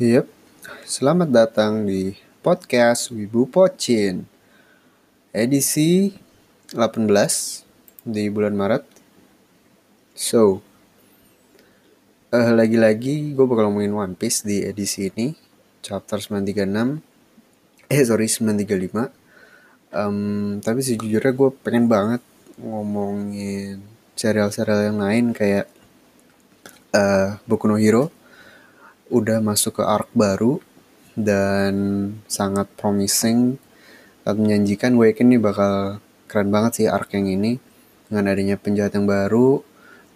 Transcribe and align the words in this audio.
Yep, 0.00 0.24
selamat 0.88 1.28
datang 1.28 1.84
di 1.84 2.16
podcast 2.40 3.12
Wibu 3.12 3.44
Pocin. 3.44 4.24
Edisi 5.36 6.08
18 6.72 7.12
di 8.00 8.32
bulan 8.32 8.56
Maret. 8.56 8.88
So, 10.16 10.64
uh, 12.32 12.50
lagi-lagi 12.56 13.36
gue 13.36 13.44
bakal 13.44 13.68
ngomongin 13.68 13.92
One 13.92 14.14
Piece 14.16 14.48
di 14.48 14.64
edisi 14.64 15.12
ini 15.12 15.36
Chapter 15.84 16.24
936 16.24 17.92
Eh 17.92 18.00
sorry 18.08 18.32
935 18.32 19.12
um, 19.92 20.56
Tapi 20.64 20.80
sejujurnya 20.80 21.36
gue 21.36 21.50
pengen 21.60 21.92
banget 21.92 22.24
ngomongin 22.56 23.84
serial-serial 24.16 24.88
yang 24.88 25.04
lain 25.04 25.36
kayak 25.36 25.68
uh, 26.96 27.36
Boku 27.44 27.68
no 27.68 27.76
Hero 27.76 28.21
udah 29.12 29.44
masuk 29.44 29.78
ke 29.78 29.82
arc 29.84 30.08
baru 30.16 30.58
dan 31.12 31.74
sangat 32.24 32.66
promising. 32.80 33.60
Sangat 34.24 34.36
menjanjikan 34.40 34.96
gue 34.96 35.12
yakin 35.12 35.36
nih 35.36 35.40
bakal 35.42 36.00
keren 36.26 36.48
banget 36.48 36.72
sih 36.80 36.86
arc 36.88 37.12
yang 37.12 37.28
ini 37.28 37.60
dengan 38.08 38.32
adanya 38.32 38.56
penjahat 38.56 38.96
yang 38.96 39.04
baru. 39.04 39.60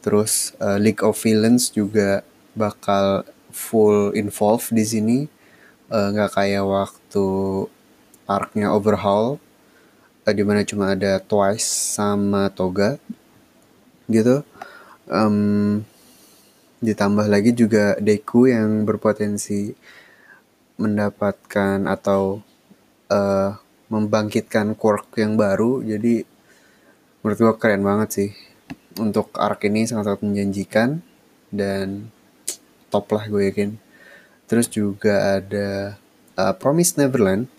Terus 0.00 0.56
uh, 0.62 0.80
League 0.80 1.04
of 1.04 1.20
Villains 1.20 1.68
juga 1.68 2.24
bakal 2.56 3.28
full 3.52 4.16
involved 4.16 4.72
di 4.72 4.84
sini. 4.86 5.18
Eh, 5.86 6.08
nggak 6.10 6.30
uh, 6.30 6.34
kayak 6.34 6.64
waktu 6.66 7.26
arcnya 8.26 8.74
Overhaul 8.74 9.38
uh, 10.26 10.34
di 10.34 10.42
mana 10.42 10.66
cuma 10.66 10.98
ada 10.98 11.22
Twice 11.22 11.94
sama 11.94 12.50
Toga 12.50 12.98
gitu. 14.10 14.42
Um, 15.06 15.86
ditambah 16.86 17.26
lagi 17.26 17.50
juga 17.50 17.98
Deku 17.98 18.46
yang 18.46 18.86
berpotensi 18.86 19.74
mendapatkan 20.78 21.82
atau 21.90 22.38
uh, 23.10 23.50
membangkitkan 23.90 24.78
quirk 24.78 25.18
yang 25.18 25.34
baru. 25.34 25.82
Jadi 25.82 26.22
menurut 27.26 27.38
gue 27.42 27.54
keren 27.58 27.82
banget 27.82 28.08
sih. 28.14 28.30
Untuk 28.96 29.34
arc 29.34 29.66
ini 29.66 29.84
sangat-sangat 29.84 30.22
menjanjikan 30.22 31.02
dan 31.50 32.08
top 32.88 33.10
lah 33.10 33.26
gue 33.26 33.50
yakin. 33.50 33.70
Terus 34.46 34.70
juga 34.70 35.42
ada 35.42 35.98
uh, 36.38 36.54
Promise 36.54 37.02
Neverland. 37.02 37.50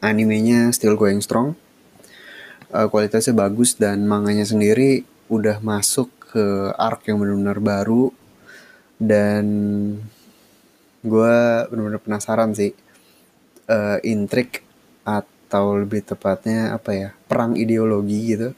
Animenya 0.00 0.72
still 0.72 0.96
going 0.96 1.20
strong. 1.20 1.60
Uh, 2.72 2.88
kualitasnya 2.88 3.36
bagus 3.36 3.76
dan 3.76 4.08
manganya 4.08 4.48
sendiri 4.48 5.04
udah 5.28 5.60
masuk 5.60 6.10
ke 6.34 6.74
arc 6.74 7.06
yang 7.06 7.22
benar-benar 7.22 7.62
baru. 7.62 8.10
Dan 8.98 9.46
gue 11.04 11.36
benar-benar 11.70 12.02
penasaran 12.02 12.50
sih 12.56 12.74
uh, 13.70 13.98
intrik 14.02 14.64
atau 15.04 15.78
lebih 15.78 16.02
tepatnya 16.02 16.74
apa 16.74 16.90
ya 16.96 17.08
perang 17.28 17.54
ideologi 17.54 18.34
gitu 18.34 18.56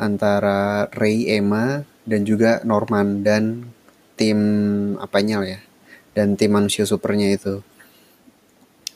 antara 0.00 0.88
Ray 0.94 1.28
Emma 1.28 1.82
dan 2.06 2.24
juga 2.24 2.62
Norman 2.64 3.20
dan 3.20 3.68
tim 4.14 4.38
apanya 5.02 5.44
ya 5.44 5.60
dan 6.16 6.38
tim 6.38 6.54
manusia 6.54 6.88
supernya 6.88 7.28
itu. 7.34 7.60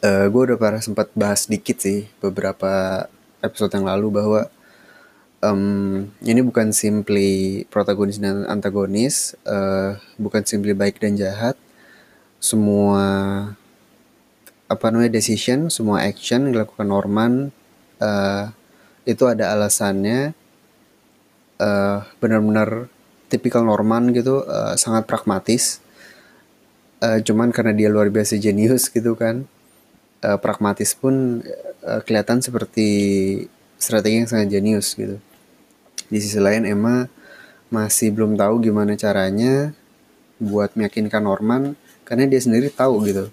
Uh, 0.05 0.25
eh, 0.25 0.27
gue 0.29 0.43
udah 0.53 0.59
pernah 0.61 0.83
sempat 0.85 1.09
bahas 1.17 1.49
dikit 1.49 1.81
sih 1.81 2.05
beberapa 2.21 3.05
episode 3.41 3.73
yang 3.73 3.89
lalu 3.89 4.09
bahwa 4.13 4.41
um, 5.45 6.09
ini 6.25 6.41
bukan 6.41 6.73
simply 6.73 7.65
protagonis 7.69 8.17
dan 8.17 8.49
antagonis, 8.49 9.37
uh, 9.45 10.01
bukan 10.17 10.43
simply 10.49 10.73
baik 10.73 10.97
dan 11.01 11.21
jahat. 11.21 11.61
Semua 12.41 13.05
apa 14.65 14.87
namanya 14.89 15.13
decision, 15.13 15.69
semua 15.69 16.05
action 16.09 16.49
yang 16.49 16.53
dilakukan 16.57 16.89
Norman 16.89 17.53
uh, 18.01 18.49
itu 19.05 19.25
ada 19.29 19.53
alasannya. 19.53 20.33
Uh, 21.55 22.03
benar-benar 22.19 22.91
tipikal 23.31 23.63
Norman 23.63 24.11
gitu, 24.11 24.43
uh, 24.43 24.75
sangat 24.75 25.07
pragmatis. 25.07 25.79
Uh, 26.99 27.21
cuman 27.21 27.53
karena 27.53 27.77
dia 27.77 27.89
luar 27.93 28.09
biasa 28.09 28.41
jenius 28.41 28.91
gitu 28.91 29.15
kan, 29.15 29.47
uh, 30.25 30.39
pragmatis 30.41 30.97
pun 30.99 31.45
uh, 31.85 32.01
kelihatan 32.03 32.43
seperti 32.43 32.89
strategi 33.79 34.25
yang 34.25 34.31
sangat 34.31 34.49
jenius 34.51 34.97
gitu 34.97 35.21
di 36.09 36.19
sisi 36.21 36.41
lain 36.41 36.69
Emma 36.69 37.07
masih 37.73 38.15
belum 38.15 38.39
tahu 38.39 38.63
gimana 38.63 38.95
caranya 38.95 39.75
buat 40.39 40.77
meyakinkan 40.79 41.25
Norman 41.25 41.75
karena 42.05 42.29
dia 42.29 42.41
sendiri 42.43 42.69
tahu 42.69 43.03
gitu 43.09 43.33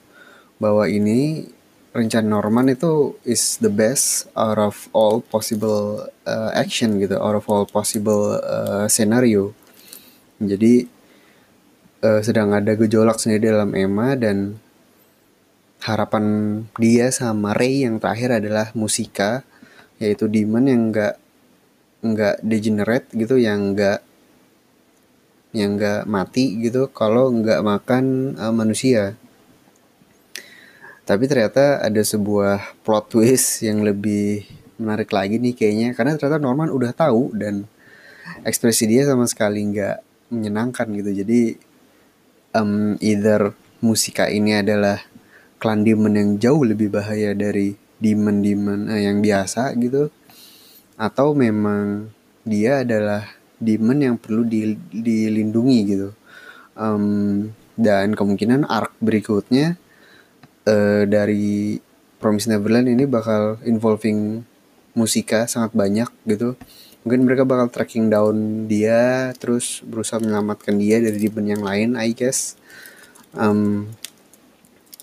bahwa 0.61 0.87
ini 0.87 1.49
rencana 1.91 2.39
Norman 2.39 2.71
itu 2.71 3.19
is 3.27 3.59
the 3.59 3.67
best 3.67 4.31
out 4.33 4.55
of 4.55 4.87
all 4.95 5.19
possible 5.19 6.07
uh, 6.23 6.51
action 6.55 6.97
gitu 7.03 7.19
out 7.19 7.35
of 7.35 7.43
all 7.51 7.67
possible 7.67 8.39
uh, 8.39 8.87
scenario. 8.87 9.51
Jadi 10.39 10.87
uh, 12.01 12.21
sedang 12.23 12.55
ada 12.55 12.73
gejolak 12.79 13.19
sendiri 13.19 13.51
dalam 13.51 13.75
Emma 13.75 14.15
dan 14.15 14.57
harapan 15.83 16.25
dia 16.79 17.11
sama 17.11 17.51
Ray 17.57 17.83
yang 17.83 17.99
terakhir 17.99 18.39
adalah 18.39 18.71
musika 18.73 19.43
yaitu 20.01 20.25
demon 20.25 20.65
yang 20.65 20.81
enggak 20.89 21.20
nggak 22.01 22.41
degenerate 22.41 23.07
gitu 23.13 23.37
yang 23.37 23.77
nggak 23.77 24.01
yang 25.51 25.75
nggak 25.75 26.07
mati 26.07 26.57
gitu 26.57 26.89
kalau 26.89 27.29
nggak 27.29 27.61
makan 27.61 28.35
uh, 28.39 28.53
manusia. 28.55 29.15
Tapi 31.05 31.27
ternyata 31.27 31.83
ada 31.83 32.01
sebuah 32.01 32.81
plot 32.87 33.05
twist 33.11 33.65
yang 33.67 33.83
lebih 33.83 34.47
menarik 34.79 35.11
lagi 35.13 35.37
nih 35.37 35.53
kayaknya 35.53 35.89
karena 35.93 36.15
ternyata 36.17 36.41
Norman 36.41 36.71
udah 36.71 36.95
tahu 36.95 37.35
dan 37.35 37.67
ekspresi 38.47 38.87
dia 38.89 39.03
sama 39.05 39.27
sekali 39.27 39.61
nggak 39.69 39.97
menyenangkan 40.31 40.87
gitu. 40.95 41.11
Jadi 41.21 41.41
um, 42.55 42.95
either 43.03 43.51
musika 43.83 44.31
ini 44.31 44.55
adalah 44.55 45.03
klan 45.61 45.83
demon 45.83 46.15
yang 46.15 46.29
jauh 46.39 46.63
lebih 46.63 46.89
bahaya 46.89 47.35
dari 47.35 47.75
demon-demon 48.01 48.89
uh, 48.89 48.97
yang 48.97 49.21
biasa 49.21 49.77
gitu 49.77 50.09
atau 51.01 51.33
memang 51.33 52.13
dia 52.45 52.85
adalah 52.85 53.25
demon 53.57 53.97
yang 53.97 54.15
perlu 54.21 54.45
di, 54.45 54.77
dilindungi 54.93 55.79
gitu. 55.89 56.09
Um, 56.77 57.49
dan 57.73 58.13
kemungkinan 58.13 58.69
arc 58.69 58.93
berikutnya 59.01 59.81
uh, 60.69 61.03
dari 61.09 61.81
Promise 62.21 62.53
Neverland 62.53 62.85
ini 62.85 63.09
bakal 63.09 63.57
involving 63.65 64.45
musika 64.93 65.49
sangat 65.49 65.73
banyak 65.73 66.09
gitu. 66.29 66.53
Mungkin 67.01 67.25
mereka 67.25 67.49
bakal 67.49 67.73
tracking 67.73 68.13
down 68.13 68.69
dia 68.69 69.33
terus 69.41 69.81
berusaha 69.81 70.21
menyelamatkan 70.21 70.77
dia 70.77 71.01
dari 71.01 71.17
demon 71.17 71.49
yang 71.49 71.65
lain 71.65 71.97
I 71.97 72.13
guess. 72.13 72.53
Um, 73.33 73.89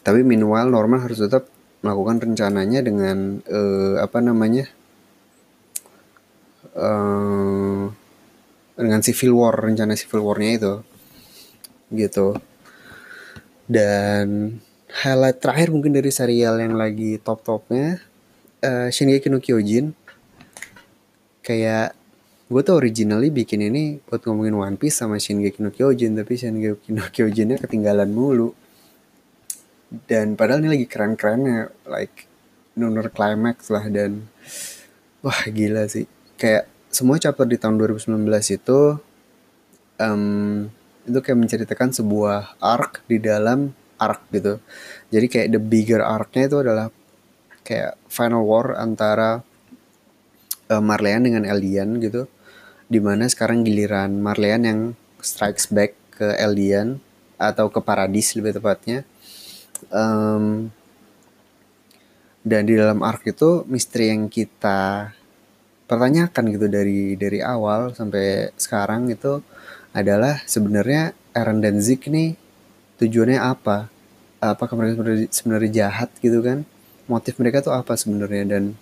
tapi 0.07 0.23
meanwhile 0.23 0.71
Norman 0.71 1.03
harus 1.03 1.19
tetap 1.19 1.51
melakukan 1.83 2.23
rencananya 2.23 2.87
dengan 2.87 3.43
uh, 3.51 3.99
apa 3.99 4.23
namanya 4.23 4.71
uh, 6.79 7.91
dengan 8.79 9.01
civil 9.03 9.35
war 9.35 9.59
rencana 9.59 9.99
civil 9.99 10.23
warnya 10.23 10.51
itu. 10.55 10.75
Gitu. 11.91 12.39
Dan 13.67 14.57
highlight 14.89 15.43
terakhir 15.43 15.69
mungkin 15.75 15.93
dari 15.93 16.09
serial 16.09 16.57
yang 16.63 16.79
lagi 16.79 17.21
top 17.21 17.45
topnya 17.45 18.01
uh, 18.63 18.89
Shingeki 18.89 19.29
no 19.29 19.43
Kyojin. 19.43 19.93
Kayak 21.43 21.99
gue 22.49 22.61
tuh 22.65 22.81
originally 22.81 23.29
bikin 23.29 23.61
ini 23.61 24.01
buat 24.09 24.25
ngomongin 24.25 24.57
One 24.57 24.77
Piece 24.81 25.05
sama 25.05 25.21
Shingeki 25.21 25.61
no 25.61 25.75
Kyojin 25.75 26.17
tapi 26.17 26.39
Shingeki 26.39 26.89
no 26.95 27.05
Kyojinnya 27.11 27.59
ketinggalan 27.61 28.09
mulu. 28.09 28.55
Dan 29.89 30.37
padahal 30.37 30.65
ini 30.65 30.69
lagi 30.77 30.87
keren-kerennya 30.87 31.73
like 31.89 32.29
nunur 32.77 33.11
climax 33.11 33.73
lah 33.73 33.89
dan 33.91 34.29
wah 35.25 35.43
gila 35.51 35.89
sih 35.91 36.07
kayak 36.39 36.71
semua 36.89 37.19
chapter 37.21 37.45
di 37.45 37.59
tahun 37.61 37.77
2019 37.77 38.25
itu 38.55 38.97
um, 40.01 40.71
itu 41.05 41.19
kayak 41.19 41.39
menceritakan 41.39 41.91
sebuah 41.93 42.57
arc 42.63 43.05
di 43.11 43.19
dalam 43.19 43.75
arc 43.99 44.23
gitu. 44.31 44.63
Jadi 45.11 45.27
kayak 45.27 45.49
the 45.53 45.61
bigger 45.61 46.01
arc-nya 46.01 46.47
itu 46.47 46.57
adalah 46.63 46.87
kayak 47.67 47.99
final 48.09 48.47
war 48.47 48.79
antara 48.79 49.43
uh, 50.71 50.83
Marleyan 50.83 51.27
dengan 51.27 51.43
Eldian 51.45 51.99
gitu. 51.99 52.31
Di 52.89 53.03
mana 53.03 53.29
sekarang 53.29 53.67
giliran 53.67 54.23
Marleyan 54.23 54.63
yang 54.65 54.81
strikes 55.21 55.69
back 55.69 55.93
ke 56.15 56.39
Eldian 56.39 57.03
atau 57.37 57.69
ke 57.69 57.83
Paradis 57.83 58.33
lebih 58.39 58.57
tepatnya. 58.57 59.05
Um, 59.93 60.73
dan 62.43 62.65
di 62.65 62.79
dalam 62.79 63.05
arc 63.05 63.29
itu 63.29 63.67
misteri 63.69 64.09
yang 64.09 64.33
kita 64.33 65.13
pertanyakan 65.89 66.45
gitu 66.53 66.67
dari 66.69 67.17
dari 67.17 67.41
awal 67.41 67.97
sampai 67.97 68.53
sekarang 68.61 69.09
itu 69.09 69.41
adalah 69.97 70.45
sebenarnya 70.45 71.17
Aaron 71.33 71.65
dan 71.65 71.81
Zik 71.81 72.13
nih 72.13 72.37
tujuannya 73.01 73.41
apa? 73.41 73.89
Apakah 74.39 74.79
mereka 74.79 75.03
sebenarnya 75.33 75.71
jahat 75.89 76.13
gitu 76.21 76.45
kan? 76.45 76.63
Motif 77.09 77.41
mereka 77.41 77.65
tuh 77.65 77.75
apa 77.75 77.97
sebenarnya? 77.97 78.45
Dan 78.47 78.77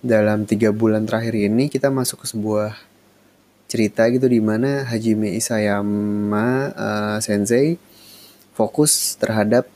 dalam 0.00 0.48
tiga 0.48 0.72
bulan 0.72 1.04
terakhir 1.04 1.36
ini 1.36 1.68
kita 1.68 1.92
masuk 1.92 2.24
ke 2.24 2.26
sebuah 2.30 2.72
cerita 3.68 4.08
gitu 4.08 4.26
di 4.26 4.40
mana 4.40 4.88
Hajime 4.88 5.36
Isayama 5.36 6.72
uh, 6.72 7.18
Sensei 7.20 7.76
fokus 8.56 9.14
terhadap 9.20 9.68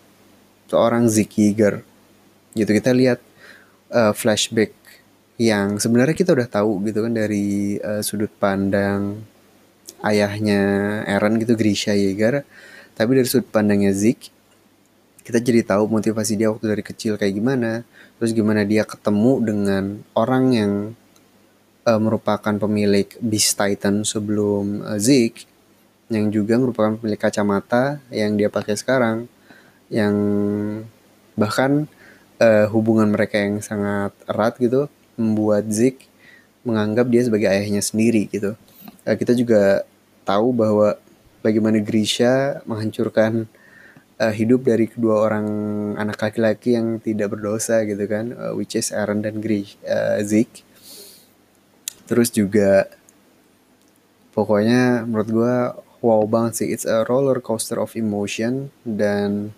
seorang 0.67 1.07
Zeke 1.13 1.45
Yeager 1.45 1.85
gitu 2.57 2.71
kita 2.73 2.91
lihat 2.97 3.21
uh, 3.93 4.17
flashback 4.17 4.73
yang 5.35 5.83
sebenarnya 5.83 6.15
kita 6.15 6.31
udah 6.31 6.47
tahu 6.47 6.79
gitu 6.87 7.03
kan 7.03 7.13
dari 7.15 7.79
uh, 7.83 8.03
sudut 8.07 8.31
pandang 8.39 9.19
ayahnya 10.07 10.63
Eren 11.11 11.43
gitu 11.43 11.59
Grisha 11.59 11.97
Yeager. 11.97 12.47
Tapi 12.95 13.11
dari 13.19 13.27
sudut 13.27 13.51
pandangnya 13.51 13.91
Zeke 13.91 14.31
kita 15.25 15.41
jadi 15.41 15.65
tahu 15.65 15.89
motivasi 15.89 16.37
dia 16.37 16.53
waktu 16.53 16.69
dari 16.69 16.85
kecil 16.85 17.17
kayak 17.17 17.35
gimana. 17.35 17.83
Terus 18.21 18.31
gimana 18.37 18.63
dia 18.63 18.85
ketemu 18.87 19.33
dengan 19.43 19.85
orang 20.15 20.45
yang 20.53 20.73
uh, 21.89 22.01
merupakan 22.01 22.55
pemilik 22.55 23.09
Beast 23.19 23.57
Titan 23.57 24.05
sebelum 24.07 24.85
uh, 24.85 25.01
Zeke 25.01 25.49
yang 26.13 26.29
juga 26.29 26.61
merupakan 26.61 27.01
pemilik 27.01 27.19
kacamata 27.19 27.99
yang 28.13 28.37
dia 28.37 28.53
pakai 28.53 28.77
sekarang 28.77 29.27
yang 29.89 30.15
bahkan 31.35 31.89
uh, 32.39 32.67
hubungan 32.71 33.09
mereka 33.11 33.41
yang 33.41 33.65
sangat 33.65 34.13
erat 34.29 34.55
gitu 34.61 34.87
membuat 35.15 35.69
Zeke 35.71 36.07
menganggap 36.65 37.07
dia 37.09 37.23
sebagai 37.25 37.49
ayahnya 37.51 37.85
sendiri 37.85 38.27
gitu 38.33 38.57
uh, 39.05 39.17
kita 39.17 39.37
juga 39.37 39.85
tahu 40.25 40.57
bahwa 40.57 40.97
bagaimana 41.45 41.77
Grisha 41.85 42.65
menghancurkan 42.65 43.45
uh, 44.19 44.33
hidup 44.33 44.65
dari 44.65 44.89
kedua 44.89 45.29
orang 45.29 45.47
anak 46.01 46.17
laki-laki 46.21 46.75
yang 46.75 46.99
tidak 46.99 47.37
berdosa 47.37 47.85
gitu 47.85 48.05
kan, 48.09 48.33
uh, 48.33 48.53
which 48.57 48.73
is 48.73 48.89
Aaron 48.89 49.21
dan 49.21 49.45
Gri 49.45 49.69
uh, 49.85 50.25
Zeke. 50.25 50.65
Terus 52.09 52.33
juga 52.33 52.89
pokoknya 54.33 55.05
menurut 55.05 55.29
gue 55.29 55.55
wow 56.05 56.25
banget 56.29 56.65
sih, 56.65 56.69
it's 56.73 56.85
a 56.85 57.05
roller 57.09 57.41
coaster 57.41 57.81
of 57.81 57.97
emotion 57.97 58.69
dan 58.85 59.53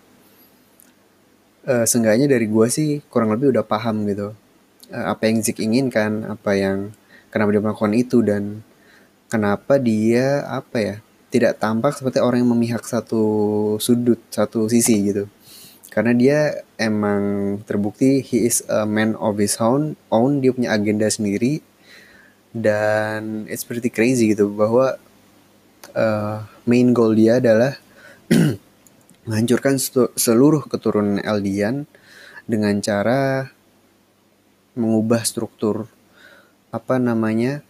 uh, 1.67 1.83
seenggaknya 1.83 2.31
dari 2.31 2.47
gue 2.47 2.67
sih 2.71 3.03
kurang 3.11 3.35
lebih 3.35 3.51
udah 3.51 3.65
paham 3.67 4.07
gitu 4.07 4.31
apa 4.91 5.27
yang 5.27 5.43
Zeke 5.43 5.63
inginkan, 5.63 6.23
apa 6.27 6.55
yang 6.55 6.95
kenapa 7.31 7.51
dia 7.51 7.63
melakukan 7.63 7.95
itu 7.95 8.23
dan 8.23 8.63
kenapa 9.27 9.79
dia 9.79 10.47
apa 10.47 10.77
ya 10.79 10.95
tidak 11.27 11.59
tampak 11.59 11.91
seperti 11.91 12.23
orang 12.23 12.43
yang 12.43 12.51
memihak 12.55 12.83
satu 12.87 13.23
sudut, 13.83 14.19
satu 14.31 14.71
sisi 14.71 15.11
gitu. 15.11 15.27
Karena 15.91 16.13
dia 16.13 16.39
emang 16.77 17.57
terbukti 17.65 18.21
he 18.21 18.45
is 18.45 18.61
a 18.69 18.85
man 18.85 19.17
of 19.17 19.41
his 19.41 19.57
own, 19.57 19.97
own 20.13 20.39
dia 20.39 20.53
punya 20.53 20.71
agenda 20.71 21.09
sendiri 21.09 21.59
dan 22.53 23.49
it's 23.51 23.65
pretty 23.65 23.89
crazy 23.91 24.31
gitu 24.31 24.53
bahwa 24.53 24.95
uh, 25.97 26.45
main 26.69 26.93
goal 26.95 27.17
dia 27.17 27.41
adalah 27.41 27.75
menghancurkan 29.27 29.81
seluruh 30.15 30.63
keturunan 30.69 31.19
Eldian 31.19 31.89
dengan 32.47 32.79
cara 32.79 33.51
mengubah 34.77 35.25
struktur 35.25 35.89
apa 36.71 37.01
namanya 37.01 37.65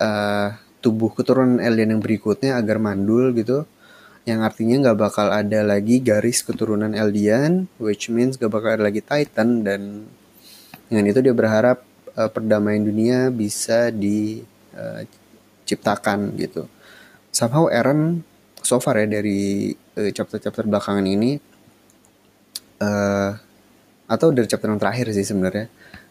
uh, 0.00 0.56
tubuh 0.82 1.14
keturunan 1.14 1.62
alien 1.62 1.94
yang 1.94 2.02
berikutnya 2.02 2.58
agar 2.58 2.82
mandul 2.82 3.30
gitu 3.36 3.68
yang 4.22 4.46
artinya 4.46 4.78
nggak 4.86 4.98
bakal 4.98 5.34
ada 5.34 5.66
lagi 5.66 5.98
garis 5.98 6.46
keturunan 6.46 6.94
Eldian, 6.94 7.66
which 7.82 8.06
means 8.06 8.38
gak 8.38 8.54
bakal 8.54 8.70
ada 8.78 8.86
lagi 8.86 9.02
Titan 9.02 9.66
dan 9.66 10.06
dengan 10.86 11.10
itu 11.10 11.18
dia 11.18 11.34
berharap 11.34 11.82
uh, 12.14 12.30
perdamaian 12.30 12.86
dunia 12.86 13.34
bisa 13.34 13.90
diciptakan 13.90 14.78
uh, 16.30 16.38
gitu. 16.38 16.70
Somehow 17.34 17.66
Eren 17.66 18.22
so 18.62 18.78
far 18.78 19.02
ya 19.02 19.10
dari 19.10 19.74
uh, 19.74 20.10
chapter-chapter 20.14 20.70
belakangan 20.70 21.02
ini 21.02 21.42
uh, 22.78 23.34
atau 24.06 24.28
dari 24.30 24.46
chapter 24.46 24.70
yang 24.70 24.78
terakhir 24.78 25.10
sih 25.10 25.26
sebenarnya 25.26 25.66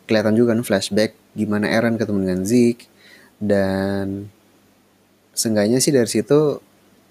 kelihatan 0.06 0.38
juga 0.38 0.56
kan 0.56 0.64
flashback 0.66 1.18
gimana 1.34 1.70
Eren 1.72 1.96
ketemu 1.96 2.20
dengan 2.28 2.42
Zeke 2.44 2.92
dan 3.42 4.30
seenggaknya 5.34 5.82
sih 5.82 5.90
dari 5.90 6.08
situ 6.08 6.62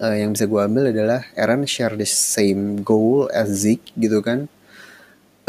uh, 0.01 0.15
yang 0.15 0.33
bisa 0.33 0.49
gue 0.49 0.61
ambil 0.61 0.89
adalah 0.89 1.27
Aaron 1.37 1.67
share 1.69 1.93
the 1.93 2.07
same 2.07 2.81
goal 2.81 3.29
as 3.29 3.51
Zeke 3.51 3.93
gitu 3.95 4.19
kan. 4.25 4.49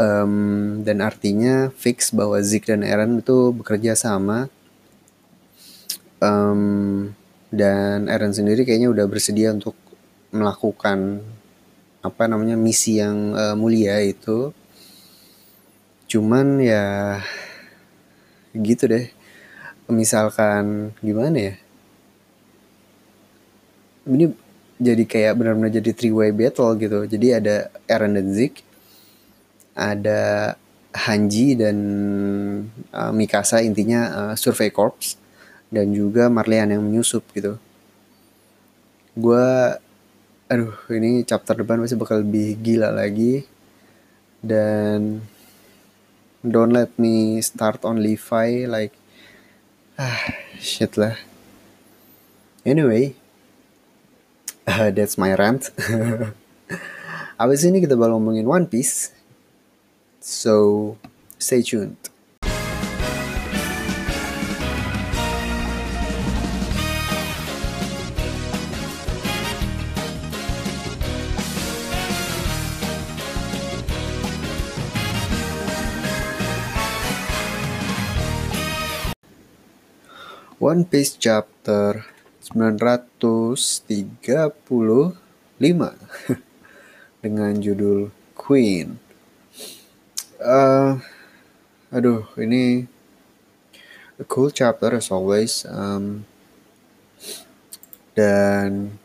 Um, 0.01 0.83
dan 0.83 1.05
artinya 1.05 1.71
fix 1.73 2.11
bahwa 2.11 2.41
Zeke 2.45 2.69
dan 2.69 2.85
Aaron 2.85 3.23
itu 3.23 3.55
bekerja 3.57 3.97
sama. 3.97 4.53
Um, 6.23 7.13
dan 7.53 8.07
Aaron 8.07 8.33
sendiri 8.33 8.65
kayaknya 8.65 8.93
udah 8.93 9.07
bersedia 9.09 9.53
untuk 9.53 9.75
melakukan 10.33 11.21
apa 12.03 12.25
namanya 12.27 12.59
misi 12.59 12.99
yang 12.99 13.37
uh, 13.37 13.55
mulia 13.55 14.01
itu 14.03 14.51
cuman 16.13 16.61
ya 16.61 16.85
gitu 18.53 18.85
deh. 18.85 19.09
Misalkan 19.89 20.93
gimana 21.01 21.37
ya? 21.41 21.55
Ini 24.05 24.29
jadi 24.77 25.05
kayak 25.09 25.41
benar-benar 25.41 25.73
jadi 25.73 25.91
three 25.97 26.13
way 26.13 26.29
battle 26.37 26.77
gitu. 26.77 27.09
Jadi 27.09 27.27
ada 27.33 27.73
dan 27.89 28.29
Zik 28.37 28.61
ada 29.73 30.53
Hanji 30.93 31.57
dan 31.57 31.77
uh, 32.93 33.13
Mikasa 33.17 33.65
intinya 33.65 34.01
uh, 34.13 34.35
Survey 34.37 34.69
Corps 34.69 35.17
dan 35.73 35.89
juga 35.97 36.29
Marlian 36.29 36.69
yang 36.69 36.85
menyusup 36.85 37.25
gitu. 37.33 37.57
Gue 39.17 39.49
aduh 40.53 40.77
ini 40.93 41.25
chapter 41.25 41.57
depan 41.65 41.81
pasti 41.81 41.97
bakal 41.97 42.21
lebih 42.21 42.61
gila 42.61 42.93
lagi. 42.93 43.49
Dan 44.43 45.23
don't 46.45 46.75
let 46.75 46.91
me 46.99 47.41
start 47.41 47.83
on 47.87 48.03
Levi 48.03 48.67
like 48.67 48.93
ah 49.99 50.21
shit 50.59 50.99
lah 50.99 51.17
anyway 52.67 53.15
Uh, 54.63 54.95
that's 54.95 55.19
my 55.19 55.35
rant. 55.35 55.75
Abis 57.43 57.67
ini 57.67 57.83
kita 57.83 57.99
bakal 57.99 58.15
ngomongin 58.15 58.47
One 58.47 58.67
Piece. 58.71 59.11
So, 60.23 60.95
stay 61.35 61.67
tuned. 61.67 61.99
One 80.73 80.89
Piece 80.89 81.21
chapter 81.21 82.01
935 82.57 83.93
dengan 87.21 87.53
judul 87.61 88.09
Queen. 88.33 88.97
Uh, 90.41 90.97
aduh, 91.93 92.25
ini 92.41 92.89
a 94.17 94.25
cool 94.25 94.49
chapter 94.49 94.97
as 94.97 95.13
always. 95.13 95.69
Um, 95.69 96.25
dan, 98.17 98.97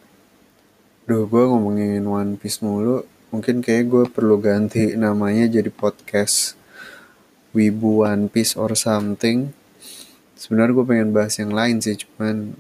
duh 1.04 1.28
gue 1.28 1.44
ngomongin 1.52 2.08
One 2.08 2.40
Piece 2.40 2.64
mulu. 2.64 3.04
Mungkin 3.36 3.60
kayak 3.60 3.92
gue 3.92 4.08
perlu 4.08 4.40
ganti 4.40 4.96
namanya 4.96 5.52
jadi 5.52 5.68
podcast 5.68 6.56
Wibu 7.52 8.08
One 8.08 8.32
Piece 8.32 8.56
or 8.56 8.72
something. 8.72 9.67
Sebenarnya 10.38 10.78
gue 10.78 10.86
pengen 10.86 11.10
bahas 11.18 11.34
yang 11.42 11.50
lain 11.50 11.82
sih, 11.82 11.98
cuman 11.98 12.54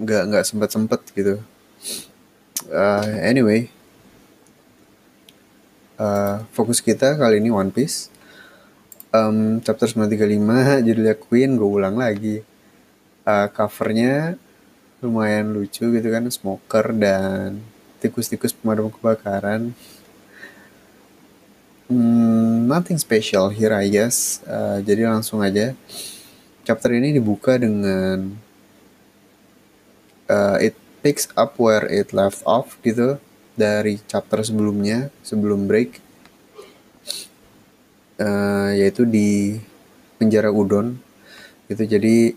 nggak 0.00 0.22
nggak 0.32 0.44
sempat 0.48 0.72
sempet 0.72 1.00
gitu. 1.12 1.44
Uh, 2.72 3.12
anyway. 3.20 3.68
Uh, 6.00 6.46
fokus 6.56 6.80
kita 6.80 7.18
kali 7.20 7.44
ini 7.44 7.52
One 7.52 7.68
Piece. 7.68 8.08
Um, 9.12 9.60
chapter 9.60 9.84
935 9.84 10.80
judulnya 10.86 11.16
Queen 11.20 11.60
gue 11.60 11.68
ulang 11.68 12.00
lagi. 12.00 12.40
Uh, 13.28 13.46
covernya 13.52 14.40
lumayan 15.04 15.52
lucu 15.52 15.92
gitu 15.92 16.08
kan 16.08 16.24
smoker 16.32 16.96
dan 16.96 17.60
tikus-tikus 18.00 18.56
pemadam 18.56 18.88
kebakaran. 18.88 19.76
Hmm, 21.88 22.68
nothing 22.68 22.96
special 22.96 23.52
here 23.52 23.76
I 23.76 23.92
guess. 23.92 24.40
Uh, 24.48 24.80
jadi 24.80 25.10
langsung 25.10 25.44
aja 25.44 25.76
chapter 26.68 26.92
ini 26.92 27.16
dibuka 27.16 27.56
dengan 27.56 28.36
uh, 30.28 30.60
it 30.60 30.76
picks 31.00 31.32
up 31.32 31.56
where 31.56 31.88
it 31.88 32.12
left 32.12 32.44
off 32.44 32.76
gitu 32.84 33.16
dari 33.56 33.96
chapter 34.04 34.44
sebelumnya 34.44 35.08
sebelum 35.24 35.64
break. 35.64 36.04
Uh, 38.20 38.76
yaitu 38.76 39.08
di 39.08 39.56
penjara 40.20 40.52
udon. 40.52 41.00
Itu 41.72 41.88
jadi 41.88 42.36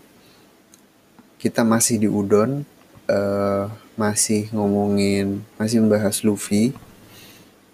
kita 1.36 1.60
masih 1.60 2.00
di 2.00 2.08
udon 2.08 2.64
uh, 3.12 3.68
masih 4.00 4.48
ngomongin 4.56 5.44
masih 5.60 5.84
membahas 5.84 6.24
Luffy 6.24 6.72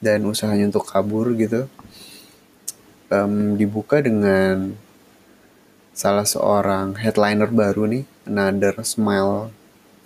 dan 0.03 0.27
usahanya 0.27 0.75
untuk 0.75 0.91
kabur 0.91 1.31
gitu. 1.39 1.71
Um, 3.15 3.55
dibuka 3.55 4.03
dengan 4.03 4.75
salah 5.99 6.23
seorang 6.23 6.95
headliner 6.95 7.51
baru 7.51 7.91
nih 7.91 8.07
another 8.23 8.87
smile 8.87 9.51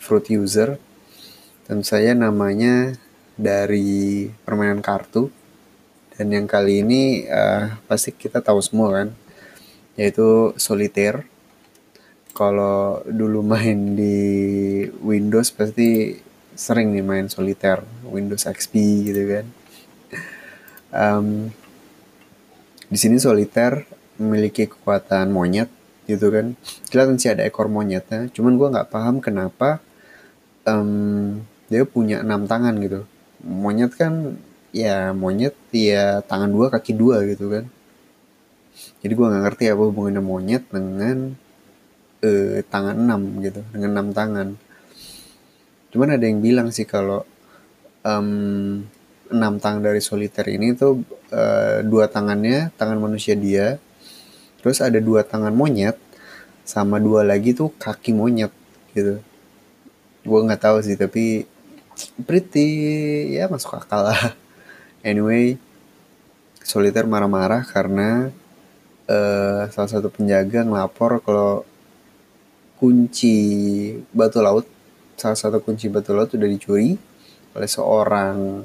fruit 0.00 0.24
user. 0.32 0.80
Dan 1.68 1.84
saya 1.84 2.16
namanya 2.16 2.96
dari 3.36 4.24
permainan 4.48 4.80
kartu. 4.80 5.28
Dan 6.16 6.32
yang 6.32 6.48
kali 6.48 6.80
ini 6.80 7.28
uh, 7.28 7.76
pasti 7.84 8.16
kita 8.16 8.40
tahu 8.40 8.64
semua 8.64 8.88
kan 8.88 9.08
yaitu 10.00 10.56
solitaire. 10.56 11.28
Kalau 12.32 13.04
dulu 13.04 13.44
main 13.52 13.92
di 13.92 14.16
Windows 14.96 15.52
pasti 15.52 16.16
sering 16.56 16.96
nih 16.96 17.04
main 17.04 17.28
solitaire 17.28 17.84
Windows 18.08 18.48
XP 18.48 18.80
gitu 19.12 19.22
kan. 19.28 19.46
Um, 20.88 21.52
di 22.88 22.96
sini 22.96 23.20
solitaire 23.20 23.84
memiliki 24.16 24.68
kekuatan 24.68 25.28
monyet 25.28 25.81
gitu 26.06 26.28
kan. 26.34 26.54
Kelihatan 26.90 27.16
sih 27.20 27.30
ada 27.30 27.46
ekor 27.46 27.66
monyetnya 27.70 28.28
cuman 28.34 28.58
gue 28.58 28.68
nggak 28.74 28.88
paham 28.90 29.22
kenapa 29.22 29.78
um, 30.66 31.40
dia 31.70 31.82
punya 31.88 32.20
enam 32.20 32.44
tangan 32.46 32.74
gitu. 32.82 33.06
Monyet 33.42 33.92
kan 33.96 34.38
ya 34.72 35.12
monyet 35.12 35.54
ya 35.74 36.24
tangan 36.24 36.50
dua 36.50 36.66
kaki 36.72 36.92
dua 36.96 37.24
gitu 37.26 37.48
kan. 37.52 37.64
Jadi 39.02 39.12
gue 39.12 39.26
nggak 39.26 39.42
ngerti 39.46 39.64
apa 39.70 39.82
hubungannya 39.84 40.22
monyet 40.24 40.64
dengan 40.70 41.36
uh, 42.22 42.56
tangan 42.66 42.96
enam 42.96 43.20
gitu 43.44 43.60
dengan 43.74 43.90
enam 43.98 44.08
tangan. 44.14 44.48
Cuman 45.92 46.08
ada 46.16 46.24
yang 46.24 46.40
bilang 46.40 46.72
sih 46.72 46.88
kalau 46.88 47.26
um, 48.06 48.80
enam 49.32 49.54
tangan 49.58 49.82
dari 49.84 50.00
soliter 50.04 50.44
ini 50.48 50.76
tuh 50.76 51.04
uh, 51.32 51.80
dua 51.84 52.08
tangannya 52.08 52.72
tangan 52.76 53.00
manusia 53.00 53.32
dia 53.32 53.80
terus 54.62 54.78
ada 54.80 55.02
dua 55.02 55.26
tangan 55.26 55.52
monyet 55.52 55.98
sama 56.62 57.02
dua 57.02 57.26
lagi 57.26 57.52
tuh 57.52 57.74
kaki 57.74 58.14
monyet 58.14 58.54
gitu. 58.94 59.18
Gue 60.22 60.40
nggak 60.46 60.62
tahu 60.62 60.78
sih 60.86 60.94
tapi 60.94 61.44
pretty 62.24 62.66
ya 63.34 63.50
masuk 63.50 63.76
akal 63.82 64.08
lah. 64.08 64.32
Anyway 65.02 65.58
soliter 66.62 67.10
marah-marah 67.10 67.66
karena 67.66 68.30
uh, 69.10 69.66
salah 69.74 69.90
satu 69.90 70.14
penjaga 70.14 70.62
ngelapor 70.62 71.18
kalau 71.26 71.66
kunci 72.78 73.34
batu 74.14 74.38
laut 74.38 74.66
salah 75.18 75.34
satu 75.34 75.58
kunci 75.58 75.90
batu 75.90 76.14
laut 76.14 76.30
udah 76.30 76.46
dicuri 76.46 76.94
oleh 77.58 77.68
seorang 77.68 78.62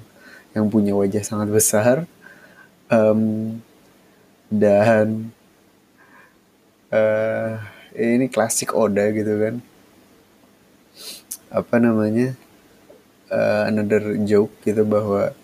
yang 0.55 0.65
punya 0.69 0.93
wajah 0.97 1.21
sangat 1.21 1.49
besar. 1.53 1.95
Um, 2.87 3.59
dan 4.47 5.35
uh, 6.91 7.59
ini 7.95 8.27
klasik 8.29 8.75
Oda 8.75 9.09
gitu 9.11 9.33
kan. 9.39 9.55
Apa 11.51 11.79
namanya? 11.79 12.35
Uh, 13.27 13.67
another 13.67 14.15
joke 14.23 14.55
gitu 14.63 14.87
bahwa 14.87 15.35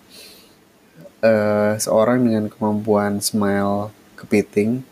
uh, 1.19 1.73
seorang 1.75 2.23
dengan 2.23 2.47
kemampuan 2.47 3.19
smile 3.19 3.91
kepiting 4.15 4.87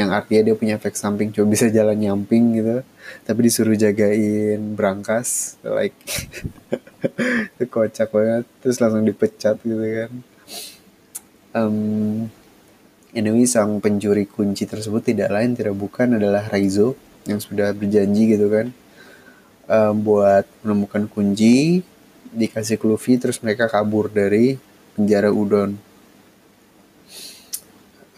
yang 0.00 0.08
artinya 0.16 0.48
dia 0.48 0.56
punya 0.56 0.80
efek 0.80 0.96
samping 0.96 1.28
coba 1.28 1.52
bisa 1.52 1.68
jalan 1.68 2.00
nyamping 2.00 2.56
gitu 2.56 2.80
tapi 3.28 3.40
disuruh 3.44 3.76
jagain 3.76 4.72
berangkas 4.72 5.60
like 5.60 5.96
itu 7.60 7.64
kocak 7.68 8.08
banget 8.08 8.48
terus 8.64 8.80
langsung 8.80 9.04
dipecat 9.04 9.60
gitu 9.60 9.84
kan. 9.84 10.12
Um, 11.50 12.30
anyway 13.16 13.46
sang 13.46 13.82
pencuri 13.82 14.26
kunci 14.26 14.66
tersebut 14.66 15.02
tidak 15.02 15.30
lain 15.34 15.56
tidak 15.56 15.74
bukan 15.74 16.18
adalah 16.18 16.46
Raizo 16.46 16.94
yang 17.26 17.38
sudah 17.38 17.74
berjanji 17.76 18.36
gitu 18.36 18.46
kan 18.48 18.70
um, 19.70 19.94
buat 20.02 20.44
menemukan 20.66 21.06
kunci 21.06 21.86
dikasih 22.30 22.78
ke 22.78 22.86
Luffy 22.86 23.18
terus 23.18 23.38
mereka 23.42 23.66
kabur 23.70 24.10
dari 24.10 24.58
penjara 24.94 25.30
udon. 25.30 25.78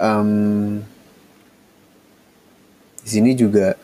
Um, 0.00 0.82
di 3.04 3.08
sini 3.08 3.38
juga 3.38 3.78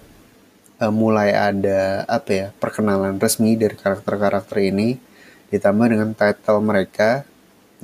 uh, 0.82 0.92
mulai 0.92 1.30
ada 1.30 2.02
apa 2.08 2.30
ya 2.32 2.46
perkenalan 2.58 3.20
resmi 3.22 3.54
dari 3.54 3.78
karakter-karakter 3.78 4.58
ini 4.58 4.98
ditambah 5.48 5.86
dengan 5.94 6.10
title 6.16 6.60
mereka 6.64 7.22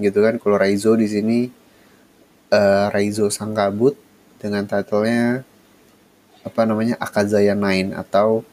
gitu 0.01 0.25
kan. 0.25 0.37
Kalau 0.41 0.57
Raizo 0.59 0.99
di 0.99 1.09
sini 1.09 1.39
uh, 2.55 2.87
Raizo 2.95 3.27
sang 3.35 3.53
kabut 3.53 3.99
dengan 4.39 4.63
titlenya 4.71 5.43
apa 6.47 6.61
namanya 6.69 6.95
Akazaya 7.01 7.57
Nine 7.59 7.97
atau 7.97 8.47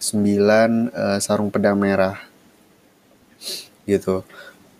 9 0.00 0.90
uh, 0.90 1.18
sarung 1.22 1.52
pedang 1.52 1.78
merah. 1.78 2.18
Gitu. 3.86 4.24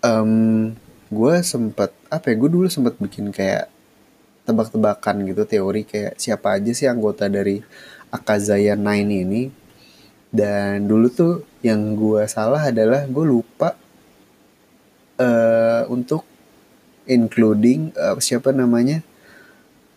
Um, 0.02 0.72
gue 1.08 1.34
sempet 1.44 1.94
apa 2.10 2.32
ya 2.32 2.34
gue 2.36 2.50
dulu 2.50 2.66
sempet 2.66 2.98
bikin 2.98 3.30
kayak 3.30 3.70
tebak-tebakan 4.44 5.24
gitu 5.24 5.48
teori 5.48 5.88
kayak 5.88 6.20
siapa 6.20 6.60
aja 6.60 6.72
sih 6.76 6.88
anggota 6.88 7.28
dari 7.30 7.60
Akazaya 8.10 8.74
Nine 8.74 9.12
ini. 9.24 9.42
Dan 10.34 10.90
dulu 10.90 11.06
tuh 11.14 11.34
yang 11.62 11.94
gue 11.94 12.26
salah 12.26 12.66
adalah 12.66 13.06
gue 13.06 13.24
lupa 13.24 13.78
uh, 15.20 15.86
untuk 15.92 16.33
including 17.08 17.92
uh, 17.96 18.16
siapa 18.20 18.52
namanya? 18.52 19.04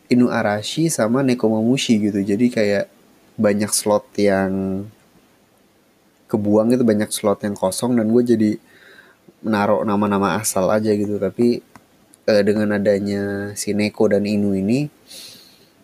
Inu 0.07 0.31
Arashi 0.31 0.87
sama 0.87 1.19
Nekomamushi 1.19 1.99
gitu. 1.99 2.23
Jadi 2.23 2.47
kayak 2.47 2.87
banyak 3.35 3.67
slot 3.69 4.07
yang 4.15 4.83
kebuang 6.31 6.71
itu 6.75 6.83
banyak 6.83 7.11
slot 7.11 7.43
yang 7.43 7.55
kosong 7.55 7.99
dan 7.99 8.07
gue 8.11 8.23
jadi 8.23 8.51
menaruh 9.43 9.83
nama-nama 9.83 10.39
asal 10.39 10.71
aja 10.71 10.95
gitu. 10.95 11.19
Tapi 11.19 11.59
uh, 12.27 12.41
dengan 12.43 12.79
adanya 12.79 13.51
si 13.59 13.75
Neko 13.75 14.07
dan 14.07 14.23
Inu 14.23 14.55
ini 14.55 14.87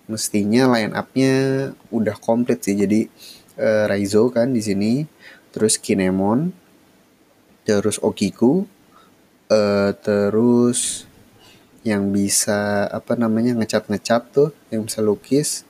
mestinya 0.07 0.71
line 0.71 0.95
upnya 0.95 1.33
udah 1.91 2.15
komplit 2.19 2.63
sih. 2.63 2.79
Jadi 2.79 3.07
uh, 3.59 3.91
Raizo 3.91 4.31
kan 4.31 4.55
di 4.55 4.63
sini 4.63 5.03
terus 5.53 5.75
Kinemon 5.77 6.51
terus 7.63 7.99
Okiku 7.99 8.67
uh, 9.51 9.91
terus 9.95 11.07
yang 11.83 12.15
bisa 12.15 12.87
apa 12.87 13.19
namanya 13.19 13.59
ngecat-ngecat 13.59 14.23
tuh 14.31 14.49
yang 14.71 14.87
bisa 14.87 15.03
lukis. 15.03 15.67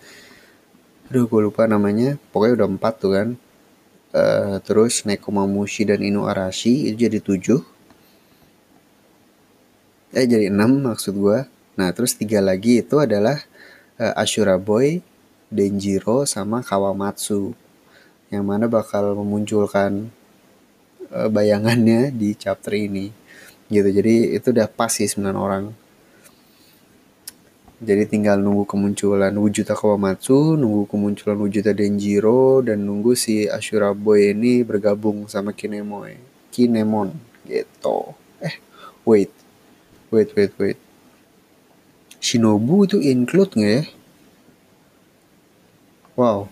Aduh 1.10 1.26
gue 1.26 1.42
lupa 1.50 1.66
namanya. 1.66 2.22
Pokoknya 2.30 2.64
udah 2.64 2.70
empat 2.70 2.94
tuh 3.02 3.12
kan. 3.18 3.30
Uh, 4.14 4.62
terus 4.62 5.10
Nekomamushi 5.10 5.90
dan 5.90 6.06
Inu 6.06 6.30
Arashi 6.30 6.94
itu 6.94 7.10
jadi 7.10 7.18
tujuh. 7.18 7.66
Eh 10.14 10.30
jadi 10.30 10.54
enam 10.54 10.86
maksud 10.86 11.18
gue 11.18 11.50
nah 11.74 11.90
terus 11.90 12.14
tiga 12.14 12.38
lagi 12.38 12.86
itu 12.86 13.02
adalah 13.02 13.42
uh, 13.98 14.14
Ashura 14.14 14.62
Boy 14.62 15.02
Denjiro 15.50 16.30
sama 16.30 16.62
Kawamatsu. 16.62 17.58
Yang 18.30 18.46
mana 18.46 18.70
bakal 18.70 19.18
memunculkan 19.18 20.14
uh, 21.10 21.30
bayangannya 21.34 22.14
di 22.14 22.38
chapter 22.38 22.78
ini. 22.78 23.10
Gitu 23.66 23.90
jadi 23.90 24.38
itu 24.38 24.54
udah 24.54 24.70
pas 24.70 24.94
sih 24.94 25.10
9 25.10 25.34
orang 25.34 25.74
jadi 27.84 28.08
tinggal 28.08 28.40
nunggu 28.40 28.64
kemunculan 28.64 29.36
Wujuta 29.36 29.76
Kawamatsu, 29.76 30.56
nunggu 30.56 30.88
kemunculan 30.88 31.36
Wujuta 31.36 31.76
Denjiro, 31.76 32.64
dan 32.64 32.88
nunggu 32.88 33.14
si 33.14 33.46
Ashura 33.46 33.92
Boy 33.92 34.32
ini 34.32 34.64
bergabung 34.64 35.28
sama 35.28 35.52
Kinemon. 35.52 36.16
Kinemon 36.50 37.12
gitu. 37.44 38.16
Eh, 38.40 38.56
wait. 39.04 39.30
Wait 40.10 40.30
wait 40.34 40.54
wait. 40.58 40.80
Shinobu 42.24 42.88
itu 42.88 43.04
include 43.04 43.52
nggak 43.54 43.74
ya? 43.78 43.84
Wow. 46.16 46.48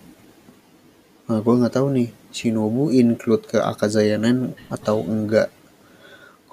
Nah, 1.26 1.40
gue 1.40 1.54
nggak 1.56 1.74
tahu 1.74 1.88
nih 1.96 2.08
Shinobu 2.28 2.92
include 2.92 3.48
ke 3.48 3.58
Akazayanen 3.58 4.52
atau 4.68 5.00
enggak. 5.00 5.48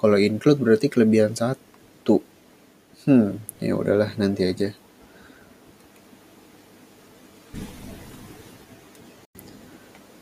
Kalau 0.00 0.16
include 0.16 0.58
berarti 0.64 0.88
kelebihan 0.88 1.36
satu 1.36 1.69
hmm 3.06 3.40
ya 3.60 3.72
udahlah 3.76 4.12
nanti 4.20 4.44
aja. 4.44 4.70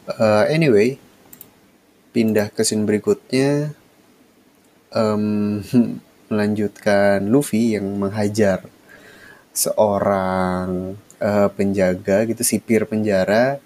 Uh, 0.08 0.44
anyway 0.50 0.98
pindah 2.10 2.50
ke 2.50 2.64
scene 2.64 2.88
berikutnya 2.88 3.76
um, 4.92 5.62
melanjutkan 6.32 7.24
Luffy 7.28 7.76
yang 7.76 7.86
menghajar 7.96 8.66
seorang 9.52 10.94
uh, 11.18 11.48
penjaga 11.52 12.28
gitu 12.28 12.42
sipir 12.44 12.84
penjara. 12.86 13.58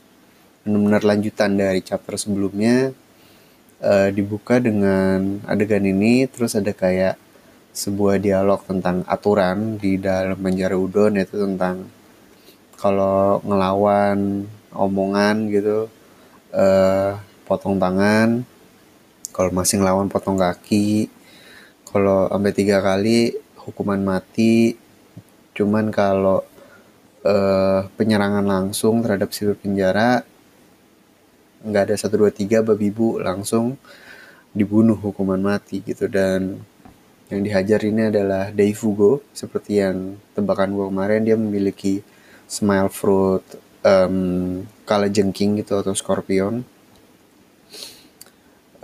Benar-benar 0.63 1.03
lanjutan 1.03 1.59
dari 1.59 1.83
chapter 1.83 2.15
sebelumnya. 2.17 2.95
Uh, 3.83 4.15
dibuka 4.15 4.63
dengan 4.63 5.43
adegan 5.43 5.83
ini 5.83 6.31
terus 6.31 6.55
ada 6.55 6.71
kayak 6.71 7.19
sebuah 7.73 8.21
dialog 8.21 8.61
tentang 8.69 9.05
aturan 9.09 9.81
di 9.81 9.97
dalam 9.97 10.37
penjara 10.37 10.77
udon 10.77 11.17
yaitu 11.17 11.41
tentang 11.41 11.89
kalau 12.77 13.41
ngelawan 13.45 14.45
omongan 14.77 15.49
gitu 15.49 15.89
uh, 16.53 17.17
potong 17.49 17.81
tangan 17.81 18.45
kalau 19.33 19.51
masih 19.51 19.81
ngelawan 19.81 20.13
potong 20.13 20.37
kaki 20.37 21.09
kalau 21.93 22.25
sampai 22.33 22.53
tiga 22.57 22.81
kali 22.81 23.37
hukuman 23.69 24.01
mati. 24.01 24.75
Cuman 25.53 25.93
kalau 25.93 26.41
uh, 27.23 27.85
penyerangan 28.01 28.43
langsung 28.43 29.05
terhadap 29.05 29.31
sipir 29.37 29.61
penjara 29.61 30.25
nggak 31.63 31.93
ada 31.93 31.95
satu 31.95 32.27
dua 32.27 32.33
tiga 32.35 32.59
babi 32.65 32.91
bu 32.91 33.23
langsung 33.23 33.79
dibunuh 34.57 34.97
hukuman 34.97 35.39
mati 35.39 35.85
gitu. 35.85 36.09
Dan 36.09 36.65
yang 37.33 37.41
dihajar 37.41 37.81
ini 37.81 38.13
adalah 38.13 38.53
Daifugo 38.53 39.25
seperti 39.33 39.81
yang 39.81 40.21
tebakan 40.37 40.77
gue 40.77 40.87
kemarin 40.93 41.25
dia 41.25 41.37
memiliki 41.41 42.05
smile 42.45 42.93
fruit 42.93 43.41
um, 43.81 44.61
kala 44.85 45.09
jengking 45.09 45.65
gitu 45.65 45.81
atau 45.81 45.97
scorpion 45.97 46.61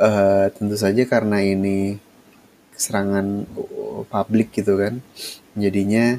uh, 0.01 0.49
tentu 0.49 0.77
saja 0.81 1.05
karena 1.05 1.45
ini 1.45 2.01
serangan 2.73 3.45
publik 4.09 4.57
gitu 4.57 4.81
kan 4.81 5.05
jadinya 5.53 6.17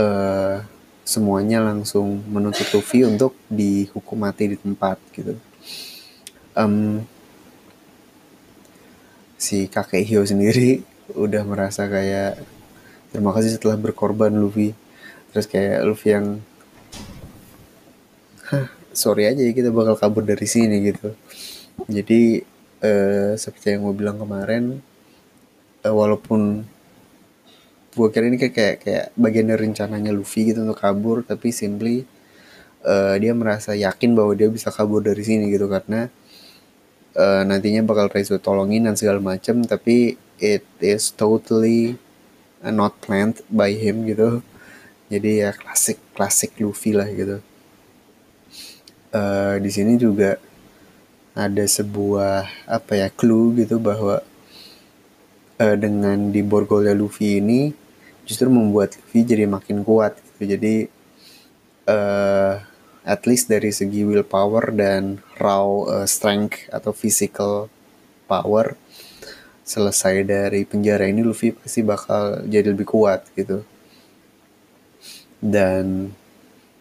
uh, 0.00 0.64
semuanya 1.06 1.62
langsung 1.62 2.18
menuntut 2.26 2.66
Luffy 2.74 3.06
untuk 3.06 3.38
dihukum 3.46 4.18
mati 4.18 4.54
di 4.54 4.56
tempat 4.58 4.98
gitu. 5.14 5.38
Um, 6.58 7.06
si 9.36 9.68
kakek 9.68 10.04
Hio 10.04 10.24
sendiri 10.24 10.80
udah 11.24 11.44
merasa 11.44 11.86
kayak 11.86 12.40
terima 13.12 13.30
kasih 13.36 13.56
setelah 13.56 13.76
berkorban 13.78 14.34
Luffy. 14.34 14.72
Terus 15.32 15.46
kayak 15.48 15.84
Luffy 15.84 16.16
yang 16.16 16.40
Hah, 18.46 18.70
sorry 18.94 19.26
aja 19.26 19.42
ya 19.42 19.50
kita 19.50 19.74
bakal 19.74 19.98
kabur 19.98 20.22
dari 20.22 20.46
sini 20.46 20.78
gitu. 20.86 21.12
Jadi 21.90 22.40
uh, 22.80 23.34
seperti 23.34 23.74
yang 23.74 23.90
gue 23.90 23.94
bilang 23.98 24.22
kemarin 24.22 24.78
uh, 25.82 25.94
walaupun 25.94 26.62
gue 27.96 28.08
kira 28.12 28.28
ini 28.28 28.36
kayak, 28.36 28.54
kayak 28.54 28.76
kayak 28.84 29.06
bagian 29.16 29.48
dari 29.48 29.60
rencananya 29.66 30.12
Luffy 30.12 30.52
gitu 30.52 30.62
untuk 30.62 30.76
kabur 30.76 31.24
tapi 31.24 31.48
simply 31.48 32.04
uh, 32.84 33.16
dia 33.16 33.32
merasa 33.32 33.72
yakin 33.72 34.12
bahwa 34.12 34.36
dia 34.36 34.52
bisa 34.52 34.68
kabur 34.68 35.00
dari 35.00 35.24
sini 35.24 35.48
gitu 35.48 35.64
karena 35.66 36.12
uh, 37.16 37.42
nantinya 37.42 37.82
bakal 37.82 38.12
Reizo 38.12 38.36
tolongin 38.38 38.86
dan 38.86 38.94
segala 38.94 39.18
macam 39.18 39.64
tapi 39.64 40.20
it 40.36 40.68
is 40.78 41.10
totally 41.16 41.96
not 42.62 42.94
planned 43.00 43.40
by 43.48 43.72
him 43.72 44.04
gitu 44.04 44.44
jadi 45.08 45.48
ya 45.48 45.50
klasik 45.56 45.98
klasik 46.12 46.54
Luffy 46.60 46.92
lah 46.92 47.08
gitu 47.10 47.40
uh, 49.16 49.56
di 49.58 49.70
sini 49.72 49.96
juga 49.96 50.36
ada 51.36 51.64
sebuah 51.68 52.48
apa 52.64 52.92
ya 52.96 53.08
clue 53.12 53.52
gitu 53.60 53.76
bahwa 53.76 54.24
uh, 55.60 55.76
dengan 55.76 56.32
di 56.32 56.40
borgolnya 56.40 56.96
Luffy 56.96 57.40
ini 57.40 57.72
justru 58.24 58.48
membuat 58.48 58.96
Luffy 58.96 59.20
jadi 59.22 59.44
makin 59.44 59.84
kuat 59.84 60.16
gitu. 60.16 60.56
Jadi 60.56 60.74
uh, 61.88 62.54
at 63.06 63.22
least 63.24 63.46
dari 63.46 63.70
segi 63.70 64.02
willpower 64.02 64.74
dan 64.74 65.22
raw 65.38 65.62
uh, 65.86 66.06
strength 66.10 66.66
atau 66.74 66.90
physical 66.90 67.70
power 68.26 68.74
selesai 69.62 70.26
dari 70.26 70.66
penjara 70.66 71.06
ini 71.06 71.22
Luffy 71.22 71.54
pasti 71.54 71.86
bakal 71.86 72.42
jadi 72.50 72.74
lebih 72.74 72.86
kuat 72.86 73.30
gitu. 73.38 73.62
Dan 75.38 76.10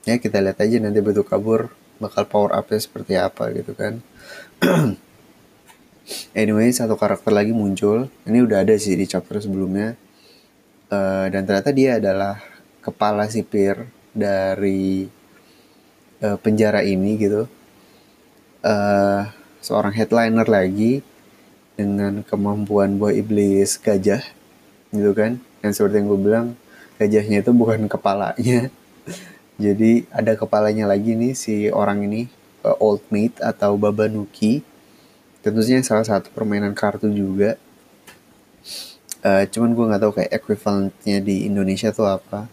ya 0.05 0.17
kita 0.17 0.41
lihat 0.41 0.57
aja 0.61 0.77
nanti 0.81 1.01
bentuk 1.01 1.29
kabur 1.29 1.69
bakal 2.01 2.25
power 2.25 2.51
upnya 2.57 2.81
seperti 2.81 3.13
apa 3.17 3.53
gitu 3.53 3.77
kan. 3.77 4.01
anyway, 6.41 6.69
satu 6.73 6.97
karakter 6.97 7.33
lagi 7.33 7.53
muncul. 7.53 8.09
Ini 8.25 8.41
udah 8.41 8.65
ada 8.65 8.73
sih 8.77 8.97
di 8.97 9.05
chapter 9.05 9.41
sebelumnya 9.41 9.93
uh, 10.89 11.25
dan 11.29 11.41
ternyata 11.45 11.73
dia 11.73 11.97
adalah 11.97 12.41
kepala 12.81 13.25
sipir 13.29 13.89
dari 14.13 15.09
uh, 16.25 16.37
penjara 16.41 16.81
ini 16.81 17.21
gitu 17.21 17.45
uh, 18.65 19.29
seorang 19.61 19.93
headliner 19.93 20.45
lagi 20.49 21.05
dengan 21.77 22.25
kemampuan 22.25 22.97
buah 22.97 23.13
iblis 23.13 23.77
gajah 23.77 24.25
gitu 24.89 25.11
kan. 25.13 25.37
Dan 25.61 25.71
seperti 25.73 26.01
yang 26.01 26.07
gue 26.09 26.19
bilang 26.19 26.47
gajahnya 26.97 27.45
itu 27.45 27.51
bukan 27.53 27.85
kepalanya. 27.85 28.69
Jadi 29.63 30.03
ada 30.11 30.35
kepalanya 30.35 30.89
lagi 30.89 31.15
nih 31.15 31.33
si 31.37 31.69
orang 31.69 32.03
ini 32.03 32.27
uh, 32.65 32.75
old 32.81 33.05
mate 33.13 33.39
atau 33.39 33.77
babanuki 33.79 34.65
tentunya 35.45 35.77
salah 35.85 36.03
satu 36.03 36.33
permainan 36.33 36.73
kartu 36.73 37.07
juga. 37.13 37.55
Uh, 39.25 39.41
cuman 39.49 39.73
gue 39.73 39.85
nggak 39.89 40.01
tahu 40.05 40.13
kayak 40.21 40.31
equivalentnya 40.37 41.17
di 41.17 41.49
Indonesia 41.49 41.89
tuh 41.89 42.05
apa. 42.05 42.45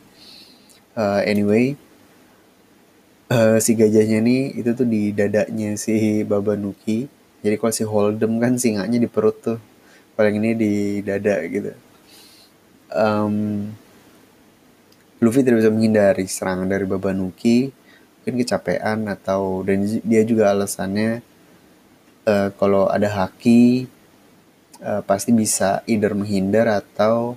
Uh, 0.93 1.25
anyway 1.25 1.77
uh, 3.33 3.57
si 3.65 3.73
gajahnya 3.73 4.21
nih 4.21 4.61
itu 4.61 4.71
tuh 4.77 4.85
di 4.85 5.17
dadanya 5.17 5.81
si 5.81 6.21
Babanuki 6.29 7.09
jadi 7.43 7.59
kalau 7.59 7.75
si 7.75 7.83
Holdem 7.83 8.39
kan 8.39 8.55
singanya 8.55 9.03
di 9.03 9.11
perut 9.11 9.37
tuh. 9.43 9.59
Paling 10.15 10.39
ini 10.39 10.51
di 10.55 10.73
dada 11.03 11.43
gitu. 11.43 11.75
Um, 12.95 13.67
Luffy 15.19 15.43
tidak 15.43 15.67
bisa 15.67 15.71
menghindari 15.75 16.27
serangan 16.31 16.71
dari 16.71 16.87
Babanuki 16.87 17.73
mungkin 18.23 18.39
kecapean 18.39 19.11
atau 19.11 19.67
dan 19.67 19.83
dia 19.83 20.23
juga 20.23 20.55
alasannya 20.55 21.25
uh, 22.29 22.55
kalau 22.55 22.87
ada 22.87 23.11
haki 23.11 23.91
uh, 24.79 25.03
pasti 25.03 25.35
bisa 25.35 25.83
either 25.91 26.15
menghindar 26.15 26.71
atau 26.71 27.35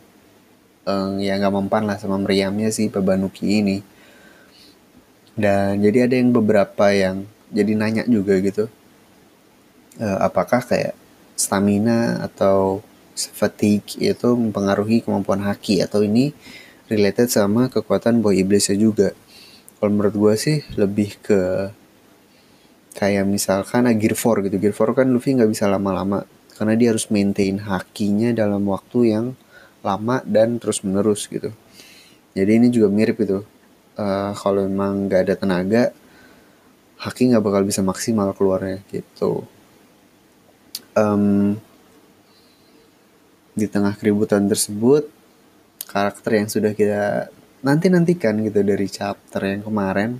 um, 0.85 1.17
ya 1.17 1.39
nggak 1.41 1.55
mempan 1.55 1.89
lah 1.89 1.97
sama 1.97 2.21
meriamnya 2.21 2.69
si 2.69 2.91
Pebanuki 2.91 3.65
ini 3.65 3.81
dan 5.35 5.83
jadi 5.83 6.07
ada 6.07 6.15
yang 6.15 6.31
beberapa 6.31 6.95
yang 6.95 7.27
jadi 7.51 7.71
nanya 7.75 8.03
juga 8.07 8.39
gitu. 8.39 8.71
Uh, 9.95 10.19
apakah 10.23 10.63
kayak 10.63 10.95
stamina 11.35 12.19
atau 12.23 12.83
fatigue 13.15 13.99
itu 13.99 14.29
mempengaruhi 14.35 15.03
kemampuan 15.03 15.43
haki? 15.43 15.83
Atau 15.83 16.07
ini 16.07 16.31
related 16.87 17.27
sama 17.31 17.67
kekuatan 17.67 18.23
boy 18.23 18.39
iblisnya 18.39 18.79
juga? 18.79 19.11
Kalau 19.79 19.91
menurut 19.91 20.15
gue 20.15 20.33
sih 20.39 20.57
lebih 20.79 21.19
ke 21.19 21.71
kayak 22.95 23.27
misalkan 23.27 23.91
ah, 23.91 23.95
Gear 23.95 24.15
4 24.15 24.47
gitu. 24.47 24.55
Gear 24.55 24.75
4 24.75 25.03
kan 25.03 25.07
Luffy 25.11 25.35
nggak 25.35 25.51
bisa 25.51 25.67
lama-lama. 25.67 26.23
Karena 26.55 26.79
dia 26.79 26.95
harus 26.95 27.11
maintain 27.11 27.59
hakinya 27.59 28.31
dalam 28.31 28.63
waktu 28.71 29.11
yang 29.11 29.25
lama 29.83 30.23
dan 30.23 30.55
terus 30.63 30.79
menerus 30.87 31.27
gitu. 31.27 31.51
Jadi 32.31 32.51
ini 32.55 32.67
juga 32.71 32.87
mirip 32.87 33.19
itu 33.19 33.43
uh, 33.99 34.31
kalau 34.37 34.67
memang 34.67 35.07
nggak 35.07 35.21
ada 35.27 35.35
tenaga 35.35 35.83
haki 36.99 37.31
nggak 37.31 37.43
bakal 37.43 37.61
bisa 37.67 37.83
maksimal 37.83 38.31
keluarnya 38.31 38.79
gitu. 38.91 39.43
Um, 40.95 41.59
di 43.55 43.67
tengah 43.67 43.95
keributan 43.95 44.47
tersebut 44.47 45.07
karakter 45.87 46.43
yang 46.43 46.47
sudah 46.51 46.71
kita 46.75 47.31
nanti 47.63 47.87
nantikan 47.87 48.35
gitu 48.43 48.63
dari 48.63 48.87
chapter 48.91 49.41
yang 49.43 49.63
kemarin 49.63 50.19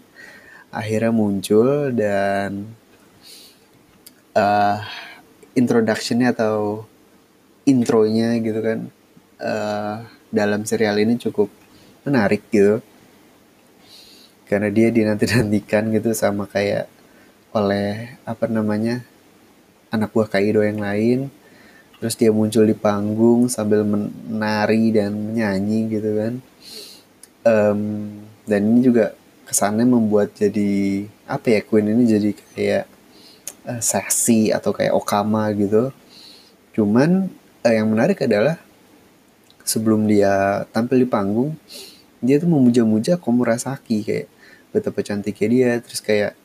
akhirnya 0.72 1.12
muncul 1.12 1.92
dan 1.92 2.76
uh, 4.36 4.80
introductionnya 5.56 6.36
atau 6.36 6.88
intronya 7.68 8.40
gitu 8.40 8.60
kan 8.60 8.80
uh, 9.40 10.04
dalam 10.32 10.64
serial 10.68 11.00
ini 11.00 11.16
cukup 11.20 11.48
menarik 12.04 12.44
gitu 12.52 12.84
karena 14.46 14.70
dia 14.70 14.94
dinanti-nantikan 14.94 15.90
gitu 15.90 16.14
sama 16.14 16.46
kayak 16.46 16.86
oleh 17.56 18.20
apa 18.28 18.46
namanya 18.46 19.02
anak 19.90 20.12
buah 20.12 20.30
Kaido 20.30 20.62
yang 20.62 20.84
lain. 20.84 21.32
Terus 21.98 22.20
dia 22.20 22.30
muncul 22.30 22.68
di 22.68 22.76
panggung 22.76 23.48
sambil 23.48 23.82
menari 23.88 24.92
dan 24.92 25.16
menyanyi 25.16 25.80
gitu 25.90 26.12
kan. 26.20 26.34
Um, 27.46 27.82
dan 28.46 28.62
ini 28.68 28.80
juga 28.86 29.16
kesannya 29.48 29.86
membuat 29.86 30.34
jadi 30.36 31.06
apa 31.26 31.58
ya 31.58 31.62
Queen 31.64 31.94
ini 31.94 32.04
jadi 32.06 32.30
kayak 32.36 32.86
uh, 33.70 33.82
seksi 33.82 34.54
atau 34.54 34.76
kayak 34.76 34.94
Okama 34.94 35.50
gitu. 35.56 35.90
Cuman 36.76 37.32
uh, 37.64 37.74
yang 37.74 37.90
menarik 37.90 38.22
adalah 38.22 38.60
sebelum 39.66 40.06
dia 40.06 40.68
tampil 40.70 41.02
di 41.02 41.10
panggung 41.10 41.58
dia 42.22 42.38
tuh 42.42 42.50
memuja-muja 42.50 43.18
Komurasaki 43.22 44.06
kayak 44.06 44.28
betapa 44.76 45.00
cantiknya 45.00 45.48
dia 45.48 45.72
terus 45.80 46.04
kayak 46.04 46.36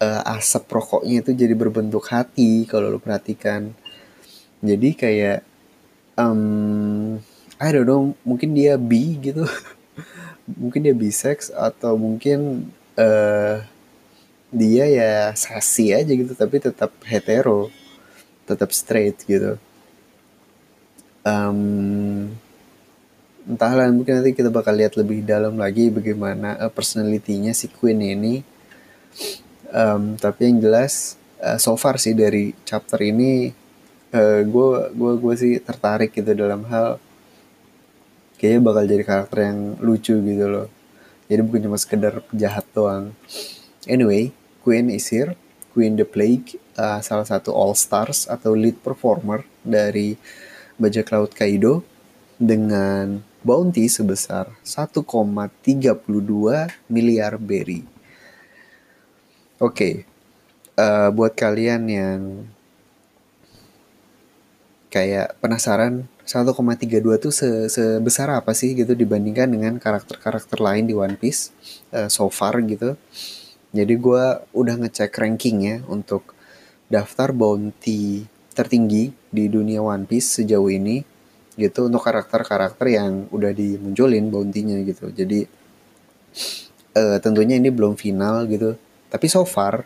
uh, 0.00 0.22
asap 0.38 0.64
rokoknya 0.72 1.20
itu 1.20 1.30
jadi 1.36 1.52
berbentuk 1.52 2.08
hati 2.08 2.64
kalau 2.64 2.88
lo 2.88 2.98
perhatikan. 3.02 3.74
Jadi 4.64 4.96
kayak 4.96 5.46
um, 6.18 7.20
I 7.60 7.68
don't 7.70 7.86
know 7.86 8.02
mungkin 8.24 8.56
dia 8.56 8.80
bi 8.80 9.18
gitu. 9.20 9.44
Mungkin 10.48 10.80
dia 10.80 10.96
bisex 10.96 11.52
atau 11.52 12.00
mungkin 12.00 12.72
uh, 12.96 13.60
dia 14.48 14.84
ya 14.88 15.12
sasi 15.36 15.92
aja 15.92 16.08
gitu 16.08 16.32
tapi 16.32 16.56
tetap 16.56 16.88
hetero 17.04 17.68
tetap 18.48 18.72
straight 18.72 19.20
gitu. 19.28 19.60
Um, 21.20 22.32
entahlah 23.48 23.88
mungkin 23.88 24.20
nanti 24.20 24.36
kita 24.36 24.52
bakal 24.52 24.76
lihat 24.76 25.00
lebih 25.00 25.24
dalam 25.24 25.56
lagi 25.56 25.88
bagaimana 25.88 26.60
uh, 26.60 26.68
personalitinya 26.68 27.56
si 27.56 27.72
Queen 27.72 27.96
ini. 28.04 28.44
Um, 29.72 30.20
tapi 30.20 30.52
yang 30.52 30.60
jelas 30.60 31.16
uh, 31.40 31.56
so 31.56 31.72
far 31.80 31.96
sih 31.96 32.12
dari 32.12 32.52
chapter 32.68 33.00
ini 33.00 33.52
gue 34.12 34.68
uh, 34.72 34.88
gue 34.88 35.12
gue 35.20 35.34
sih 35.36 35.52
tertarik 35.60 36.16
gitu 36.16 36.32
dalam 36.32 36.64
hal 36.72 36.96
kayaknya 38.40 38.60
bakal 38.64 38.84
jadi 38.88 39.04
karakter 39.04 39.38
yang 39.48 39.58
lucu 39.80 40.16
gitu 40.16 40.46
loh. 40.48 40.68
Jadi 41.28 41.40
bukan 41.44 41.60
cuma 41.68 41.76
sekedar 41.76 42.24
jahat 42.32 42.64
doang. 42.72 43.12
Anyway 43.88 44.32
Queen 44.64 44.92
is 44.92 45.08
here. 45.08 45.36
Queen 45.72 45.96
the 45.96 46.08
Plague 46.08 46.56
uh, 46.76 47.00
salah 47.04 47.28
satu 47.28 47.52
all 47.52 47.76
stars 47.76 48.24
atau 48.28 48.56
lead 48.56 48.80
performer 48.80 49.44
dari 49.60 50.16
bajak 50.80 51.12
laut 51.12 51.32
Kaido 51.36 51.84
dengan 52.40 53.27
bounty 53.42 53.86
sebesar 53.86 54.50
1,32 54.62 56.04
miliar 56.90 57.38
berry. 57.38 57.86
Oke, 59.58 59.74
okay. 59.74 59.94
uh, 60.78 61.10
buat 61.10 61.34
kalian 61.34 61.82
yang 61.90 62.20
kayak 64.88 65.36
penasaran 65.42 66.08
1,32 66.28 67.24
tuh 67.24 67.32
se 67.32 67.48
sebesar 67.72 68.28
apa 68.32 68.52
sih 68.52 68.76
gitu 68.76 68.92
dibandingkan 68.92 69.48
dengan 69.48 69.74
karakter-karakter 69.80 70.60
lain 70.60 70.84
di 70.84 70.94
One 70.96 71.16
Piece 71.16 71.52
uh, 71.92 72.08
so 72.12 72.28
far 72.28 72.60
gitu. 72.64 72.96
Jadi 73.72 73.94
gue 73.96 74.24
udah 74.56 74.74
ngecek 74.80 75.12
rankingnya 75.12 75.84
untuk 75.88 76.32
daftar 76.88 77.36
bounty 77.36 78.24
tertinggi 78.56 79.12
di 79.28 79.44
dunia 79.48 79.84
One 79.84 80.08
Piece 80.08 80.40
sejauh 80.40 80.72
ini 80.72 81.17
gitu 81.58 81.90
untuk 81.90 82.06
karakter-karakter 82.06 82.94
yang 82.94 83.26
udah 83.34 83.50
dimunculin 83.50 84.30
bounty-nya 84.30 84.86
gitu. 84.86 85.10
Jadi 85.10 85.42
uh, 86.94 87.18
tentunya 87.18 87.58
ini 87.58 87.74
belum 87.74 87.98
final 87.98 88.46
gitu. 88.46 88.78
Tapi 89.10 89.26
so 89.26 89.42
far, 89.42 89.82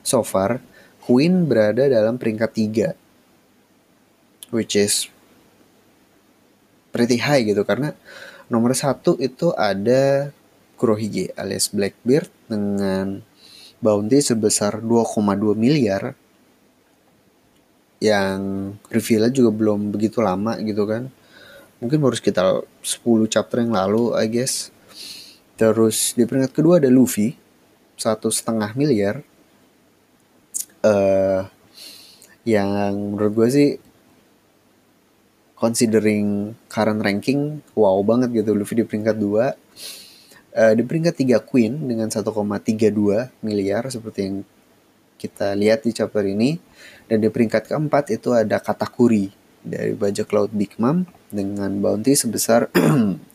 so 0.00 0.24
far 0.24 0.64
Queen 1.04 1.44
berada 1.44 1.84
dalam 1.90 2.16
peringkat 2.16 2.50
3 2.54 4.54
which 4.54 4.78
is 4.78 5.10
pretty 6.90 7.22
high 7.22 7.46
gitu 7.46 7.62
karena 7.62 7.94
nomor 8.50 8.74
satu 8.74 9.16
itu 9.22 9.54
ada 9.54 10.34
Kurohige 10.74 11.30
alias 11.38 11.70
Blackbeard 11.70 12.28
dengan 12.50 13.22
bounty 13.78 14.18
sebesar 14.20 14.82
2,2 14.82 15.56
miliar 15.56 16.18
yang 18.00 18.72
revealnya 18.88 19.30
juga 19.30 19.52
belum 19.52 19.92
begitu 19.92 20.24
lama 20.24 20.56
gitu 20.64 20.88
kan. 20.88 21.12
Mungkin 21.80 22.00
baru 22.00 22.16
sekitar 22.16 22.64
10 22.80 23.28
chapter 23.28 23.60
yang 23.60 23.76
lalu 23.76 24.16
I 24.16 24.26
guess. 24.26 24.72
Terus 25.60 26.16
di 26.16 26.24
peringkat 26.24 26.56
kedua 26.56 26.80
ada 26.80 26.88
Luffy 26.88 27.36
satu 28.00 28.32
setengah 28.32 28.72
miliar. 28.72 29.20
Uh, 30.80 31.44
yang 32.48 32.96
menurut 32.96 33.32
gue 33.36 33.48
sih 33.52 33.70
considering 35.60 36.56
current 36.72 37.04
ranking 37.04 37.60
wow 37.76 38.00
banget 38.00 38.32
gitu 38.40 38.56
Luffy 38.56 38.80
di 38.80 38.88
peringkat 38.88 39.20
2 39.20 39.28
uh, 39.28 39.52
eh, 40.56 40.72
di 40.72 40.82
peringkat 40.82 41.14
3 41.20 41.36
Queen 41.44 41.76
dengan 41.84 42.08
1,32 42.08 42.24
miliar 43.44 43.84
seperti 43.92 44.20
yang 44.24 44.36
kita 45.20 45.52
lihat 45.52 45.84
di 45.84 45.92
chapter 45.92 46.24
ini 46.24 46.56
dan 47.10 47.18
di 47.18 47.26
peringkat 47.26 47.66
keempat 47.74 48.14
itu 48.14 48.30
ada 48.30 48.62
Katakuri 48.62 49.34
dari 49.66 49.98
bajak 49.98 50.30
laut 50.30 50.54
Big 50.54 50.78
Mom 50.78 51.02
dengan 51.34 51.74
bounty 51.82 52.14
sebesar 52.14 52.70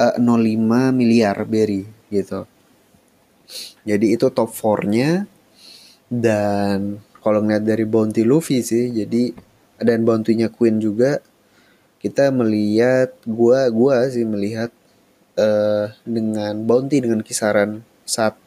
eh, 0.00 0.90
miliar 0.96 1.36
berry 1.44 1.84
gitu. 2.08 2.48
Jadi 3.84 4.16
itu 4.16 4.32
top 4.32 4.48
4-nya 4.48 5.28
dan 6.08 7.04
kalau 7.20 7.44
ngeliat 7.44 7.64
dari 7.68 7.84
bounty 7.84 8.24
Luffy 8.24 8.64
sih 8.64 8.88
jadi 8.88 9.36
dan 9.76 10.08
bounty-nya 10.08 10.48
Queen 10.48 10.80
juga 10.80 11.20
kita 12.00 12.32
melihat 12.32 13.12
gua 13.28 13.68
gua 13.68 14.08
sih 14.08 14.24
melihat 14.24 14.72
uh, 15.36 15.92
dengan 16.08 16.64
bounty 16.64 17.04
dengan 17.04 17.20
kisaran 17.20 17.84
1 18.08 18.40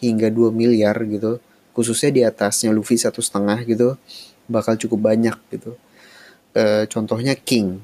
hingga 0.00 0.28
2 0.30 0.54
miliar 0.54 0.94
gitu 1.10 1.42
khususnya 1.80 2.12
di 2.12 2.20
atasnya 2.20 2.68
Luffy 2.76 3.00
satu 3.00 3.24
setengah 3.24 3.64
gitu 3.64 3.96
bakal 4.44 4.76
cukup 4.76 5.08
banyak 5.08 5.36
gitu. 5.48 5.80
E, 6.52 6.84
contohnya 6.92 7.32
King. 7.32 7.80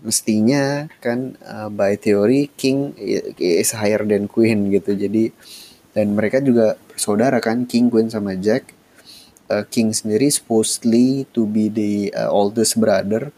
Mestinya 0.00 0.88
kan 1.04 1.36
uh, 1.44 1.68
by 1.68 1.92
theory 1.92 2.48
King 2.56 2.96
is 3.36 3.76
higher 3.76 4.00
than 4.00 4.32
Queen 4.32 4.72
gitu. 4.72 4.96
Jadi 4.96 5.28
dan 5.92 6.16
mereka 6.16 6.40
juga 6.40 6.80
bersaudara 6.88 7.36
kan 7.36 7.68
King 7.68 7.92
Queen 7.92 8.08
sama 8.08 8.32
Jack. 8.32 8.72
Uh, 9.52 9.60
King 9.68 9.92
sendiri 9.92 10.32
supposedly 10.32 11.28
to 11.36 11.44
be 11.44 11.68
the 11.68 12.08
uh, 12.16 12.32
oldest 12.32 12.80
brother. 12.80 13.28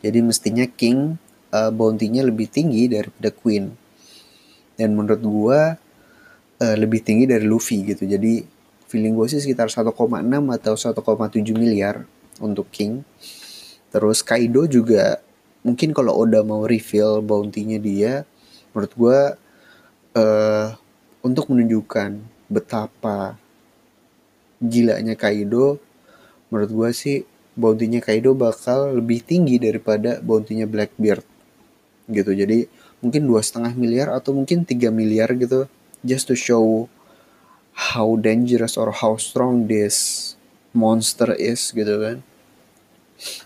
Jadi 0.00 0.24
mestinya 0.24 0.64
King 0.64 1.20
uh, 1.52 1.68
bounty-nya 1.68 2.24
lebih 2.24 2.48
tinggi 2.48 2.88
daripada 2.88 3.28
Queen. 3.28 3.76
Dan 4.80 4.96
menurut 4.96 5.20
gua 5.20 5.76
uh, 6.64 6.76
lebih 6.80 7.04
tinggi 7.04 7.28
dari 7.28 7.44
Luffy 7.44 7.92
gitu. 7.92 8.08
Jadi 8.08 8.40
feeling 8.92 9.16
gue 9.16 9.24
sih 9.32 9.40
sekitar 9.40 9.72
1,6 9.72 9.88
atau 10.28 10.74
1,7 10.76 11.56
miliar 11.56 12.04
untuk 12.44 12.68
King. 12.68 13.00
Terus 13.88 14.20
Kaido 14.20 14.68
juga 14.68 15.24
mungkin 15.64 15.96
kalau 15.96 16.12
Oda 16.12 16.44
mau 16.44 16.68
reveal 16.68 17.24
bounty-nya 17.24 17.80
dia, 17.80 18.28
menurut 18.76 18.92
gue 18.92 19.20
uh, 20.20 20.68
untuk 21.24 21.48
menunjukkan 21.48 22.20
betapa 22.52 23.40
gilanya 24.60 25.16
Kaido, 25.16 25.80
menurut 26.52 26.70
gue 26.70 26.90
sih 26.92 27.16
bounty-nya 27.56 28.04
Kaido 28.04 28.36
bakal 28.36 29.00
lebih 29.00 29.24
tinggi 29.24 29.56
daripada 29.56 30.20
bounty-nya 30.20 30.68
Blackbeard 30.68 31.24
gitu. 32.12 32.36
Jadi 32.36 32.68
mungkin 33.00 33.24
dua 33.24 33.40
setengah 33.40 33.72
miliar 33.72 34.12
atau 34.12 34.30
mungkin 34.36 34.62
3 34.62 34.92
miliar 34.94 35.34
gitu 35.34 35.66
just 36.06 36.30
to 36.30 36.38
show 36.38 36.86
how 37.72 38.14
dangerous 38.20 38.76
or 38.76 38.92
how 38.92 39.16
strong 39.16 39.68
this 39.68 40.34
monster 40.72 41.32
is 41.36 41.72
gitu 41.72 42.00
kan. 42.00 42.16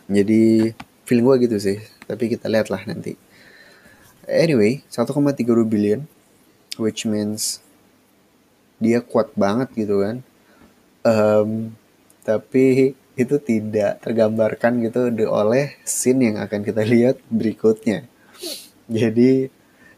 Jadi 0.07 0.73
feeling 1.07 1.27
gue 1.27 1.37
gitu 1.51 1.57
sih. 1.59 1.79
Tapi 2.07 2.31
kita 2.31 2.47
lihat 2.51 2.71
lah 2.71 2.83
nanti. 2.87 3.19
Anyway 4.27 4.83
1,32 4.91 5.47
billion 5.67 6.03
which 6.79 7.07
means 7.07 7.63
dia 8.83 9.01
kuat 9.01 9.33
banget 9.35 9.73
gitu 9.75 10.03
kan. 10.03 10.17
Um, 11.07 11.79
tapi 12.27 12.99
itu 13.17 13.37
tidak 13.41 14.05
tergambarkan 14.05 14.83
gitu 14.85 15.09
oleh 15.31 15.79
scene 15.87 16.35
yang 16.35 16.37
akan 16.43 16.61
kita 16.61 16.83
lihat 16.85 17.17
berikutnya. 17.33 18.05
Jadi 18.87 19.49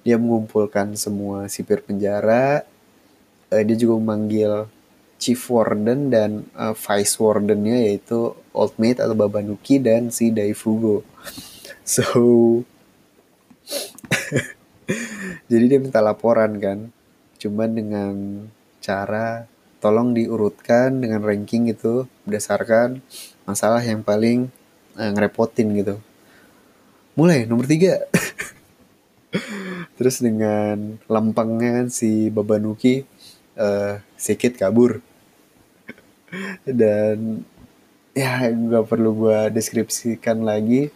dia 0.07 0.17
mengumpulkan 0.17 0.95
semua 0.95 1.51
sipir 1.51 1.83
penjara 1.83 2.63
uh, 3.51 3.63
dia 3.63 3.77
juga 3.77 3.99
memanggil 4.01 4.67
chief 5.19 5.43
warden 5.51 6.15
dan 6.15 6.47
uh, 6.55 6.75
vice 6.75 7.19
wardennya 7.19 7.91
yaitu 7.91 8.33
old 8.55 8.75
mate 8.79 9.03
atau 9.03 9.19
babanuki 9.19 9.83
dan 9.83 10.15
si 10.15 10.31
daifugo 10.31 11.03
so 11.85 12.05
jadi 15.51 15.65
dia 15.69 15.79
minta 15.81 16.01
laporan 16.01 16.57
kan. 16.59 16.79
Cuman 17.39 17.71
dengan 17.77 18.15
cara 18.83 19.47
tolong 19.79 20.11
diurutkan 20.11 20.99
dengan 20.99 21.23
ranking 21.23 21.71
itu 21.71 22.11
berdasarkan 22.27 22.99
masalah 23.47 23.79
yang 23.85 24.03
paling 24.03 24.51
uh, 24.99 25.11
ngerepotin 25.15 25.71
gitu. 25.79 25.97
Mulai 27.15 27.47
nomor 27.47 27.67
tiga. 27.67 28.03
Terus 29.99 30.23
dengan 30.23 30.99
lempengnya 31.11 31.91
si 31.91 32.31
Babanuki 32.31 33.05
uh, 33.59 34.01
kabur. 34.57 35.03
Dan 36.65 37.43
ya 38.15 38.51
nggak 38.51 38.87
perlu 38.87 39.11
gue 39.27 39.39
deskripsikan 39.53 40.47
lagi. 40.47 40.89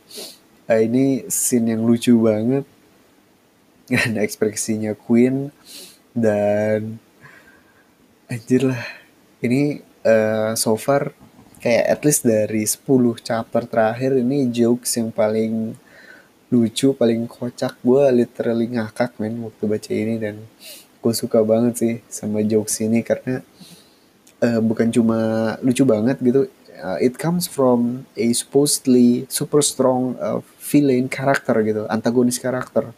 Uh, 0.71 0.81
ini 0.81 1.27
scene 1.27 1.75
yang 1.75 1.83
lucu 1.83 2.15
banget. 2.23 2.65
Ada 4.07 4.23
ekspresinya 4.23 4.95
Queen. 4.95 5.51
Dan 6.15 7.03
anjir 8.31 8.71
lah. 8.71 8.85
Ini 9.43 9.83
uh, 10.07 10.55
so 10.55 10.79
far 10.79 11.11
kayak 11.63 11.85
at 11.87 12.01
least 12.03 12.23
dari 12.27 12.67
10 12.67 12.87
chapter 13.23 13.63
terakhir 13.67 14.19
ini 14.19 14.51
jokes 14.51 14.99
yang 14.99 15.11
paling 15.11 15.75
lucu 16.53 16.93
paling 16.93 17.25
kocak. 17.25 17.81
Gue 17.81 18.05
literally 18.13 18.69
ngakak 18.69 19.17
men 19.19 19.41
waktu 19.41 19.65
baca 19.65 19.91
ini. 19.91 20.15
Dan 20.21 20.37
gue 21.03 21.15
suka 21.15 21.43
banget 21.43 21.75
sih 21.75 21.95
sama 22.07 22.47
jokes 22.47 22.79
ini 22.79 23.03
karena 23.03 23.43
uh, 24.39 24.61
bukan 24.63 24.89
cuma 24.95 25.19
lucu 25.61 25.83
banget 25.83 26.23
gitu 26.23 26.47
uh, 26.83 26.99
it 26.99 27.17
comes 27.17 27.47
from 27.47 28.05
a 28.19 28.35
supposedly 28.35 29.25
super 29.31 29.63
strong 29.63 30.19
uh, 30.19 30.43
villain 30.59 31.07
karakter 31.07 31.55
gitu 31.63 31.87
antagonis 31.87 32.43
karakter. 32.43 32.91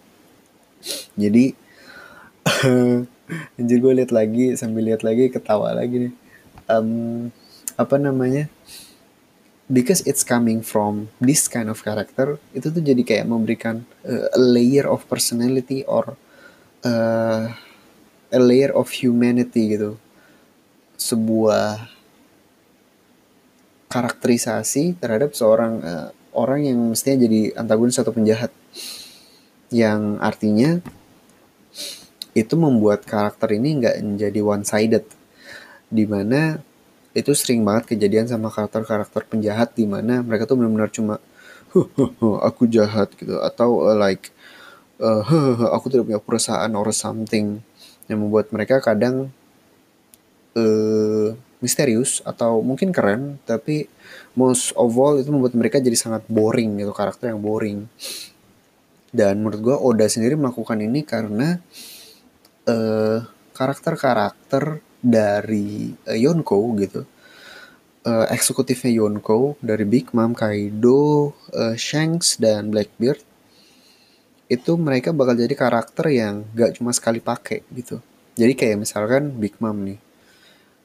Jadi 1.15 1.53
anjir 3.61 3.79
gue 3.81 3.93
lihat 3.97 4.13
lagi 4.13 4.57
sambil 4.57 4.89
lihat 4.89 5.05
lagi 5.05 5.29
ketawa 5.29 5.77
lagi 5.77 6.09
nih. 6.09 6.13
Um, 6.67 7.31
apa 7.77 8.01
namanya? 8.01 8.49
Because 9.65 10.05
it's 10.05 10.21
coming 10.21 10.61
from 10.61 11.09
this 11.25 11.49
kind 11.49 11.73
of 11.73 11.81
character 11.81 12.37
itu 12.53 12.69
tuh 12.69 12.85
jadi 12.85 13.01
kayak 13.01 13.27
memberikan 13.29 13.89
uh, 14.05 14.29
a 14.33 14.41
layer 14.41 14.85
of 14.85 15.09
personality 15.09 15.85
or 15.89 16.21
uh, 16.85 17.49
a 18.31 18.41
layer 18.41 18.73
of 18.73 18.89
humanity 18.93 19.77
gitu. 19.77 19.97
Sebuah 20.95 21.91
karakterisasi 23.91 24.99
terhadap 24.99 25.39
seorang 25.39 25.83
uh, 25.83 26.09
orang 26.35 26.67
yang 26.67 26.79
mestinya 26.91 27.25
jadi 27.25 27.55
antagonis 27.55 27.99
atau 27.99 28.11
penjahat. 28.11 28.51
Yang 29.71 30.01
artinya 30.19 30.71
itu 32.35 32.55
membuat 32.59 33.07
karakter 33.07 33.55
ini 33.55 33.79
nggak 33.79 33.97
menjadi 34.03 34.41
one 34.43 34.67
sided 34.67 35.07
di 35.87 36.05
mana 36.11 36.59
itu 37.15 37.31
sering 37.31 37.63
banget 37.63 37.95
kejadian 37.95 38.27
sama 38.27 38.51
karakter-karakter 38.51 39.23
penjahat 39.31 39.79
di 39.79 39.87
mana 39.87 40.19
mereka 40.27 40.51
tuh 40.51 40.59
benar-benar 40.59 40.91
cuma 40.91 41.23
aku 42.49 42.67
jahat 42.67 43.15
gitu. 43.15 43.39
Atau 43.39 43.87
uh, 43.87 43.95
like 43.95 44.35
uh, 44.99 45.23
aku 45.75 45.95
tidak 45.95 46.11
punya 46.11 46.21
perusahaan 46.23 46.73
or 46.75 46.91
something 46.91 47.63
yang 48.09 48.21
membuat 48.21 48.53
mereka 48.53 48.81
kadang 48.85 49.33
uh, 50.57 51.29
misterius 51.65 52.21
atau 52.29 52.61
mungkin 52.61 52.93
keren 52.93 53.41
tapi 53.49 53.89
most 54.37 54.77
of 54.77 54.93
all 55.01 55.17
itu 55.17 55.33
membuat 55.33 55.57
mereka 55.57 55.81
jadi 55.81 55.97
sangat 55.97 56.29
boring 56.29 56.77
gitu 56.77 56.93
karakter 56.93 57.33
yang 57.33 57.41
boring. 57.41 57.89
Dan 59.15 59.41
menurut 59.41 59.61
gue 59.63 59.77
Oda 59.79 60.11
sendiri 60.11 60.35
melakukan 60.35 60.83
ini 60.83 61.07
karena 61.07 61.63
uh, 62.67 63.23
karakter-karakter 63.55 64.83
dari 64.99 65.95
uh, 66.11 66.19
Yonko 66.19 66.59
gitu. 66.83 67.07
Uh, 68.05 68.29
eksekutifnya 68.29 69.01
Yonko 69.01 69.57
dari 69.65 69.89
Big 69.89 70.13
Mom, 70.13 70.37
Kaido, 70.37 71.33
uh, 71.57 71.73
Shanks 71.79 72.37
dan 72.37 72.69
Blackbeard 72.69 73.34
itu 74.49 74.77
mereka 74.77 75.11
bakal 75.17 75.35
jadi 75.35 75.55
karakter 75.57 76.13
yang 76.13 76.45
gak 76.53 76.77
cuma 76.77 76.93
sekali 76.93 77.19
pakai 77.19 77.65
gitu. 77.73 78.01
Jadi 78.35 78.53
kayak 78.53 78.77
misalkan 78.85 79.33
Big 79.41 79.57
Mom 79.63 79.79
nih. 79.85 79.99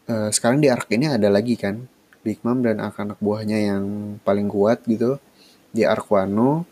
Uh, 0.09 0.29
sekarang 0.33 0.63
di 0.63 0.69
arc 0.71 0.89
ini 0.89 1.05
ada 1.05 1.29
lagi 1.29 1.53
kan 1.53 1.85
Big 2.25 2.41
Mom 2.41 2.65
dan 2.65 2.81
anak-anak 2.81 3.21
buahnya 3.21 3.57
yang 3.61 3.83
paling 4.25 4.49
kuat 4.49 4.81
gitu 4.85 5.21
di 5.69 5.85
arc 5.85 6.07
Wano. 6.09 6.65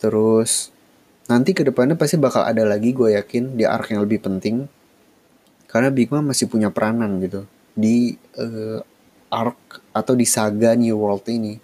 Terus 0.00 0.72
nanti 1.30 1.54
ke 1.54 1.62
depannya 1.62 1.94
pasti 1.94 2.18
bakal 2.18 2.42
ada 2.42 2.66
lagi 2.66 2.90
gue 2.90 3.14
yakin 3.14 3.54
di 3.54 3.62
arc 3.62 3.94
yang 3.94 4.02
lebih 4.02 4.24
penting 4.24 4.66
karena 5.70 5.94
Big 5.94 6.10
Mom 6.10 6.26
masih 6.26 6.50
punya 6.50 6.74
peranan 6.74 7.22
gitu 7.22 7.46
di 7.78 8.18
uh, 8.34 8.82
arc 9.30 9.78
atau 9.94 10.18
di 10.18 10.26
saga 10.26 10.74
New 10.74 10.98
World 10.98 11.22
ini. 11.30 11.62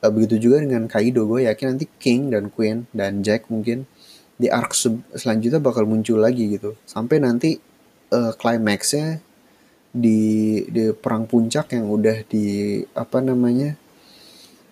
Begitu 0.00 0.48
juga 0.48 0.64
dengan 0.64 0.88
Kaido, 0.88 1.28
gue 1.28 1.44
yakin 1.44 1.76
nanti 1.76 1.84
King 2.00 2.32
dan 2.32 2.48
Queen 2.48 2.88
dan 2.96 3.20
Jack 3.20 3.52
mungkin 3.52 3.84
di 4.40 4.48
arc 4.48 4.72
selanjutnya 5.12 5.60
bakal 5.60 5.84
muncul 5.84 6.16
lagi 6.16 6.56
gitu. 6.56 6.72
Sampai 6.88 7.20
nanti 7.20 7.60
uh, 8.16 8.32
climaxnya 8.32 9.20
di 9.92 10.62
di 10.72 10.94
perang 10.96 11.28
puncak 11.28 11.76
yang 11.76 11.92
udah 11.92 12.24
di 12.24 12.80
apa 12.96 13.18
namanya 13.20 13.76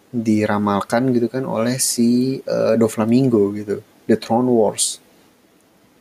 diramalkan 0.08 1.12
gitu 1.12 1.28
kan 1.28 1.44
oleh 1.44 1.76
si 1.76 2.40
uh, 2.48 2.80
Doflamingo 2.80 3.52
gitu, 3.52 3.84
The 4.08 4.16
Throne 4.16 4.48
Wars. 4.48 5.04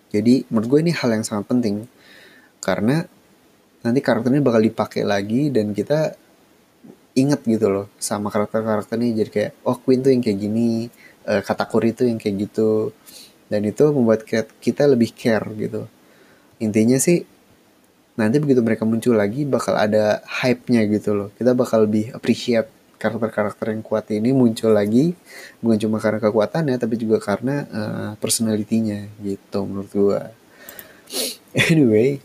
Jadi 0.07 0.47
menurut 0.47 0.67
gue 0.71 0.79
ini 0.87 0.93
hal 0.95 1.19
yang 1.19 1.27
sangat 1.27 1.51
penting 1.51 1.83
karena 2.63 3.03
nanti 3.83 3.99
karakternya 3.99 4.39
bakal 4.39 4.63
dipakai 4.63 5.03
lagi 5.03 5.51
dan 5.51 5.75
kita 5.75 6.15
inget 7.17 7.41
gitu 7.49 7.67
loh 7.67 7.85
sama 7.97 8.29
karakter-karakternya 8.29 9.25
jadi 9.25 9.29
kayak 9.33 9.51
oh 9.65 9.77
Queen 9.81 10.05
tuh 10.05 10.13
yang 10.13 10.21
kayak 10.21 10.37
gini 10.37 10.93
uh, 11.25 11.41
Katakuri 11.41 11.91
tuh 11.91 12.05
yang 12.05 12.21
kayak 12.21 12.47
gitu. 12.47 12.93
Dan 13.47 13.63
itu 13.63 13.83
membuat 13.95 14.27
kita 14.59 14.83
lebih 14.85 15.15
care 15.15 15.47
gitu. 15.55 15.87
Intinya 16.59 16.99
sih 16.99 17.23
nanti 18.17 18.37
begitu 18.43 18.59
mereka 18.65 18.83
muncul 18.83 19.13
lagi 19.15 19.47
bakal 19.47 19.77
ada 19.79 20.21
hype-nya 20.27 20.83
gitu 20.91 21.15
loh. 21.15 21.29
Kita 21.33 21.55
bakal 21.57 21.87
lebih 21.89 22.11
appreciate 22.13 22.69
karakter-karakter 22.97 23.71
yang 23.71 23.85
kuat 23.85 24.09
ini 24.09 24.33
muncul 24.33 24.73
lagi 24.73 25.13
bukan 25.61 25.77
cuma 25.77 26.01
karena 26.01 26.17
kekuatannya 26.17 26.75
tapi 26.81 26.97
juga 26.97 27.21
karena 27.21 27.55
uh, 27.69 28.11
personalitinya 28.17 29.05
gitu 29.21 29.59
menurut 29.69 29.91
gua. 29.93 30.21
Anyway 31.69 32.19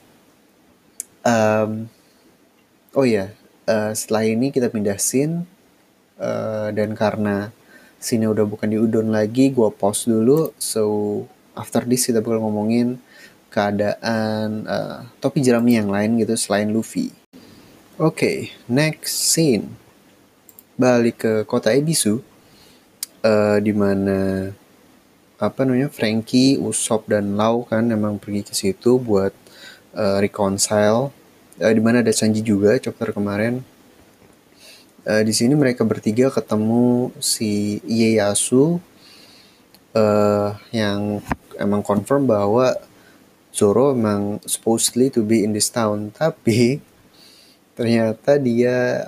um, 1.28 1.86
oh 2.96 3.06
ya 3.06 3.30
uh, 3.66 3.92
setelah 3.92 4.24
ini 4.26 4.50
kita 4.50 4.70
pindah 4.70 4.98
scene 4.98 5.46
uh, 6.18 6.70
dan 6.74 6.94
karena 6.94 7.50
scene 8.02 8.26
udah 8.26 8.46
bukan 8.46 8.70
di 8.70 8.78
udon 8.78 9.14
lagi 9.14 9.54
gue 9.54 9.68
pause 9.70 10.10
dulu. 10.10 10.50
So 10.58 10.82
after 11.54 11.84
this 11.86 12.08
kita 12.08 12.24
bakal 12.24 12.42
ngomongin 12.42 12.98
keadaan 13.52 14.64
uh, 14.64 15.06
topi 15.20 15.44
jerami 15.44 15.76
yang 15.76 15.92
lain 15.92 16.18
gitu 16.18 16.34
selain 16.34 16.72
Luffy. 16.72 17.12
Oke 18.00 18.16
okay, 18.16 18.36
next 18.66 19.14
scene. 19.30 19.78
Balik 20.74 21.16
ke 21.22 21.32
kota 21.44 21.70
Ebisu 21.70 22.24
uh, 23.22 23.58
di 23.60 23.70
mana 23.76 24.50
apa 25.42 25.66
namanya 25.66 25.90
Frankie, 25.90 26.54
Usop 26.56 27.10
dan 27.10 27.34
Lau 27.34 27.66
kan 27.66 27.90
emang 27.90 28.16
pergi 28.16 28.46
ke 28.46 28.54
situ 28.54 28.96
buat 29.02 29.34
uh, 29.94 30.22
reconcile 30.22 31.10
uh, 31.60 31.72
di 31.72 31.82
mana 31.82 32.00
ada 32.00 32.12
Sanji 32.14 32.40
juga 32.40 32.78
chapter 32.80 33.12
kemarin. 33.12 33.60
Uh, 35.02 35.20
di 35.26 35.34
sini 35.34 35.58
mereka 35.58 35.82
bertiga 35.82 36.30
ketemu 36.30 37.10
si 37.18 37.82
Ieyasu 37.82 38.78
uh, 39.98 40.54
yang 40.70 41.18
emang 41.58 41.82
confirm 41.82 42.30
bahwa 42.30 42.78
Zoro 43.52 43.92
emang 43.92 44.40
supposedly 44.48 45.12
to 45.12 45.20
be 45.20 45.44
in 45.44 45.52
this 45.52 45.68
town. 45.68 46.14
Tapi 46.14 46.80
ternyata 47.76 48.40
dia 48.40 49.04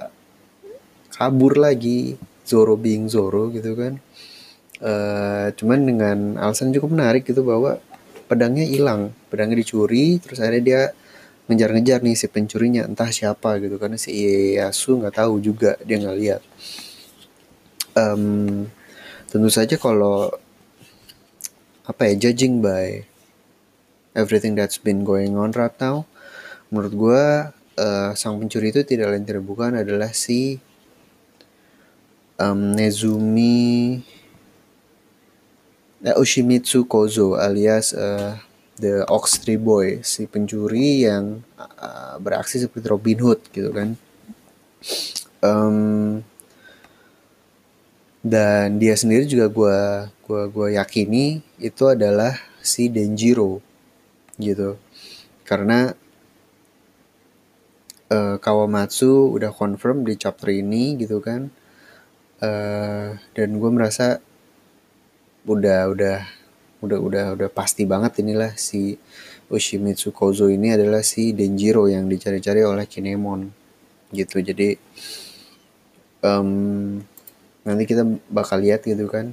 kabur 1.15 1.57
lagi. 1.57 2.19
Zoro 2.45 2.77
being 2.77 3.09
Zoro 3.09 3.49
gitu 3.49 3.73
kan. 3.73 3.97
Uh, 4.85 5.49
cuman 5.57 5.81
dengan 5.89 6.19
alasan 6.37 6.77
cukup 6.77 6.93
menarik 6.93 7.25
gitu 7.25 7.41
bahwa 7.41 7.81
pedangnya 8.29 8.69
hilang. 8.69 9.17
Pedangnya 9.33 9.65
dicuri 9.65 10.21
terus 10.21 10.45
akhirnya 10.45 10.61
dia 10.61 10.83
ngejar-ngejar 11.51 12.01
nih 12.01 12.17
si 12.17 12.27
pencurinya 12.29 12.89
entah 12.89 13.11
siapa 13.13 13.61
gitu. 13.61 13.77
Karena 13.77 14.01
si 14.01 14.15
Ieyasu 14.15 15.01
nggak 15.01 15.21
tahu 15.21 15.41
juga 15.41 15.77
dia 15.85 16.01
nggak 16.01 16.19
lihat. 16.19 16.43
Um, 17.95 18.67
tentu 19.31 19.51
saja 19.51 19.79
kalau 19.79 20.31
apa 21.85 22.09
ya 22.09 22.31
judging 22.31 22.65
by 22.65 23.05
everything 24.17 24.57
that's 24.57 24.81
been 24.81 25.05
going 25.05 25.37
on 25.37 25.53
right 25.53 25.77
now 25.83 26.09
menurut 26.73 26.95
gue 26.97 27.25
uh, 27.77 28.11
sang 28.17 28.41
pencuri 28.41 28.73
itu 28.73 28.81
tidak 28.87 29.13
lain 29.13 29.27
tidak 29.27 29.45
bukan 29.45 29.77
adalah 29.77 30.15
si 30.17 30.63
um, 32.41 32.73
Nezumi 32.73 34.01
uh, 36.09 36.17
Ushimitsu 36.17 36.89
Kozo 36.89 37.37
alias 37.37 37.93
uh, 37.93 38.39
The 38.75 39.07
Ox 39.07 39.39
Tree 39.39 39.61
Boy 39.61 40.03
si 40.03 40.27
pencuri 40.27 41.07
yang 41.07 41.47
uh, 41.59 42.19
beraksi 42.19 42.59
seperti 42.59 42.91
Robin 42.91 43.19
Hood 43.23 43.41
gitu 43.55 43.71
kan. 43.71 43.95
Um, 45.45 46.23
dan 48.25 48.81
dia 48.81 48.97
sendiri 48.97 49.29
juga 49.29 49.47
gue 49.53 49.79
gua 50.25 50.43
gua 50.49 50.69
yakini 50.73 51.45
itu 51.61 51.85
adalah 51.87 52.35
si 52.65 52.89
Denjiro 52.89 53.61
gitu. 54.41 54.81
Karena 55.45 55.93
uh, 58.11 58.37
Kawamatsu 58.41 59.37
udah 59.37 59.53
confirm 59.53 60.03
di 60.03 60.17
chapter 60.17 60.51
ini 60.51 60.97
gitu 60.99 61.21
kan. 61.21 61.53
Uh, 62.43 63.15
dan 63.39 63.57
gue 63.61 63.71
merasa 63.71 64.19
udah 65.45 65.93
udah 65.93 66.19
udah 66.85 66.99
udah 67.01 67.25
udah 67.37 67.49
pasti 67.51 67.89
banget 67.89 68.21
inilah 68.21 68.53
si 68.55 69.01
Ushimitsu 69.49 70.13
Kozo 70.13 70.49
ini 70.49 70.73
adalah 70.73 71.05
si 71.05 71.33
Denjiro 71.37 71.89
yang 71.89 72.09
dicari-cari 72.09 72.65
oleh 72.65 72.85
Kinemon 72.89 73.49
gitu. 74.13 74.41
Jadi 74.41 74.77
um, 76.25 77.01
nanti 77.65 77.85
kita 77.85 78.05
bakal 78.29 78.65
lihat 78.65 78.85
gitu 78.85 79.09
kan 79.09 79.33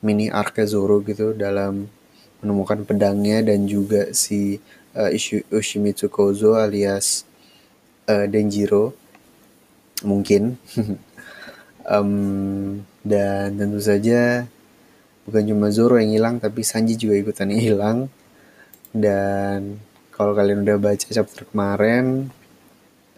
mini 0.00 0.32
arc 0.32 0.56
Zoro 0.64 1.04
gitu 1.04 1.36
dalam 1.36 1.88
menemukan 2.40 2.88
pedangnya 2.88 3.44
dan 3.44 3.68
juga 3.68 4.16
si 4.16 4.56
uh, 4.96 5.12
Ushimitsu 5.52 6.08
Kozo 6.08 6.56
alias 6.56 7.28
uh, 8.08 8.24
Denjiro 8.28 8.96
mungkin. 10.04 10.56
Um, 11.80 12.84
dan 13.02 13.56
tentu 13.56 13.80
saja 13.82 14.46
bukan 15.30 15.46
cuma 15.46 15.70
Zoro 15.70 16.02
yang 16.02 16.10
hilang 16.10 16.36
tapi 16.42 16.66
Sanji 16.66 16.98
juga 16.98 17.14
ikutan 17.14 17.54
hilang. 17.54 18.10
Dan 18.90 19.78
kalau 20.10 20.34
kalian 20.34 20.66
udah 20.66 20.76
baca 20.82 21.06
chapter 21.06 21.46
kemarin 21.46 22.34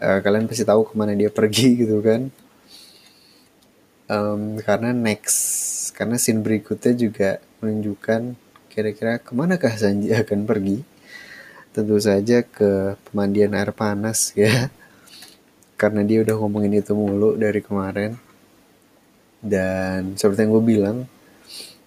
uh, 0.02 0.18
kalian 0.18 0.50
pasti 0.50 0.66
tahu 0.66 0.82
ke 0.82 0.92
mana 0.98 1.14
dia 1.14 1.30
pergi 1.30 1.68
gitu 1.86 2.02
kan. 2.02 2.28
Um, 4.12 4.60
karena 4.60 4.92
next 4.92 5.38
karena 5.96 6.20
scene 6.20 6.44
berikutnya 6.44 6.92
juga 6.92 7.30
menunjukkan 7.62 8.36
kira-kira 8.68 9.22
ke 9.22 9.32
manakah 9.32 9.72
Sanji 9.78 10.10
akan 10.22 10.44
pergi. 10.44 10.82
Tentu 11.72 11.96
saja 11.96 12.44
ke 12.44 13.00
pemandian 13.08 13.56
air 13.56 13.72
panas 13.72 14.36
ya. 14.36 14.68
Karena 15.80 16.04
dia 16.04 16.20
udah 16.20 16.36
ngomongin 16.36 16.84
itu 16.84 16.92
mulu 16.92 17.38
dari 17.40 17.64
kemarin. 17.64 18.12
Dan 19.42 20.14
seperti 20.14 20.46
yang 20.46 20.52
gue 20.54 20.64
bilang 20.64 20.98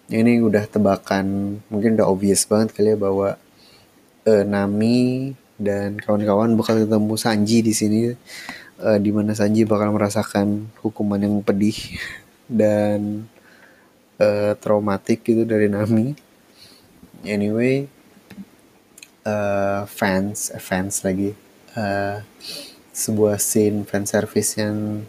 ini 0.10 0.38
udah 0.38 0.70
tebakan 0.70 1.58
mungkin 1.70 1.98
udah 1.98 2.06
obvious 2.06 2.46
banget 2.46 2.78
kali 2.78 2.94
ya 2.94 2.98
bahwa 2.98 3.42
uh, 4.30 4.44
Nami 4.46 5.34
dan 5.58 5.98
kawan-kawan 5.98 6.54
bakal 6.54 6.86
ketemu 6.86 7.16
Sanji 7.18 7.66
di 7.66 7.74
sini 7.74 8.14
uh, 8.82 8.98
di 9.02 9.10
mana 9.10 9.34
Sanji 9.34 9.66
bakal 9.66 9.90
merasakan 9.96 10.70
hukuman 10.86 11.18
yang 11.18 11.42
pedih 11.42 11.98
dan 12.62 13.26
uh, 14.22 14.54
traumatik 14.62 15.26
gitu 15.26 15.42
dari 15.48 15.66
Nami. 15.72 16.14
Anyway 17.26 17.90
uh, 19.26 19.90
fans 19.90 20.54
fans 20.62 21.02
lagi 21.02 21.34
uh, 21.74 22.22
sebuah 22.94 23.42
scene 23.42 23.90
fan 23.90 24.06
service 24.06 24.62
yang 24.62 25.02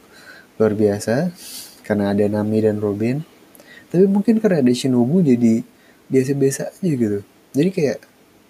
luar 0.56 0.72
biasa. 0.72 1.36
Karena 1.84 2.10
ada 2.10 2.26
Nami 2.26 2.64
dan 2.64 2.82
Robin 2.82 3.35
tapi 3.90 4.04
mungkin 4.10 4.42
karena 4.42 4.62
ada 4.62 4.72
Shinobu 4.74 5.22
jadi 5.22 5.62
biasa-biasa 6.10 6.74
aja 6.74 6.90
gitu. 6.92 7.18
Jadi 7.56 7.70
kayak 7.72 7.98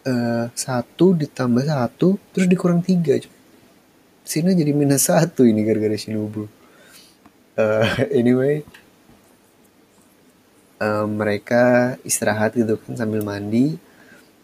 uh, 0.08 0.44
satu 0.56 1.12
ditambah 1.16 1.64
satu 1.64 2.16
terus 2.32 2.46
dikurang 2.48 2.80
tiga 2.80 3.16
sini 4.26 4.58
jadi 4.58 4.74
minus 4.74 5.06
satu 5.06 5.46
ini 5.46 5.62
gara-gara 5.62 5.94
Shinobu. 5.94 6.50
Uh, 7.54 7.86
anyway. 8.18 8.66
Uh, 10.76 11.08
mereka 11.08 11.96
istirahat 12.04 12.52
gitu 12.52 12.76
kan 12.76 12.98
sambil 12.98 13.22
mandi. 13.22 13.78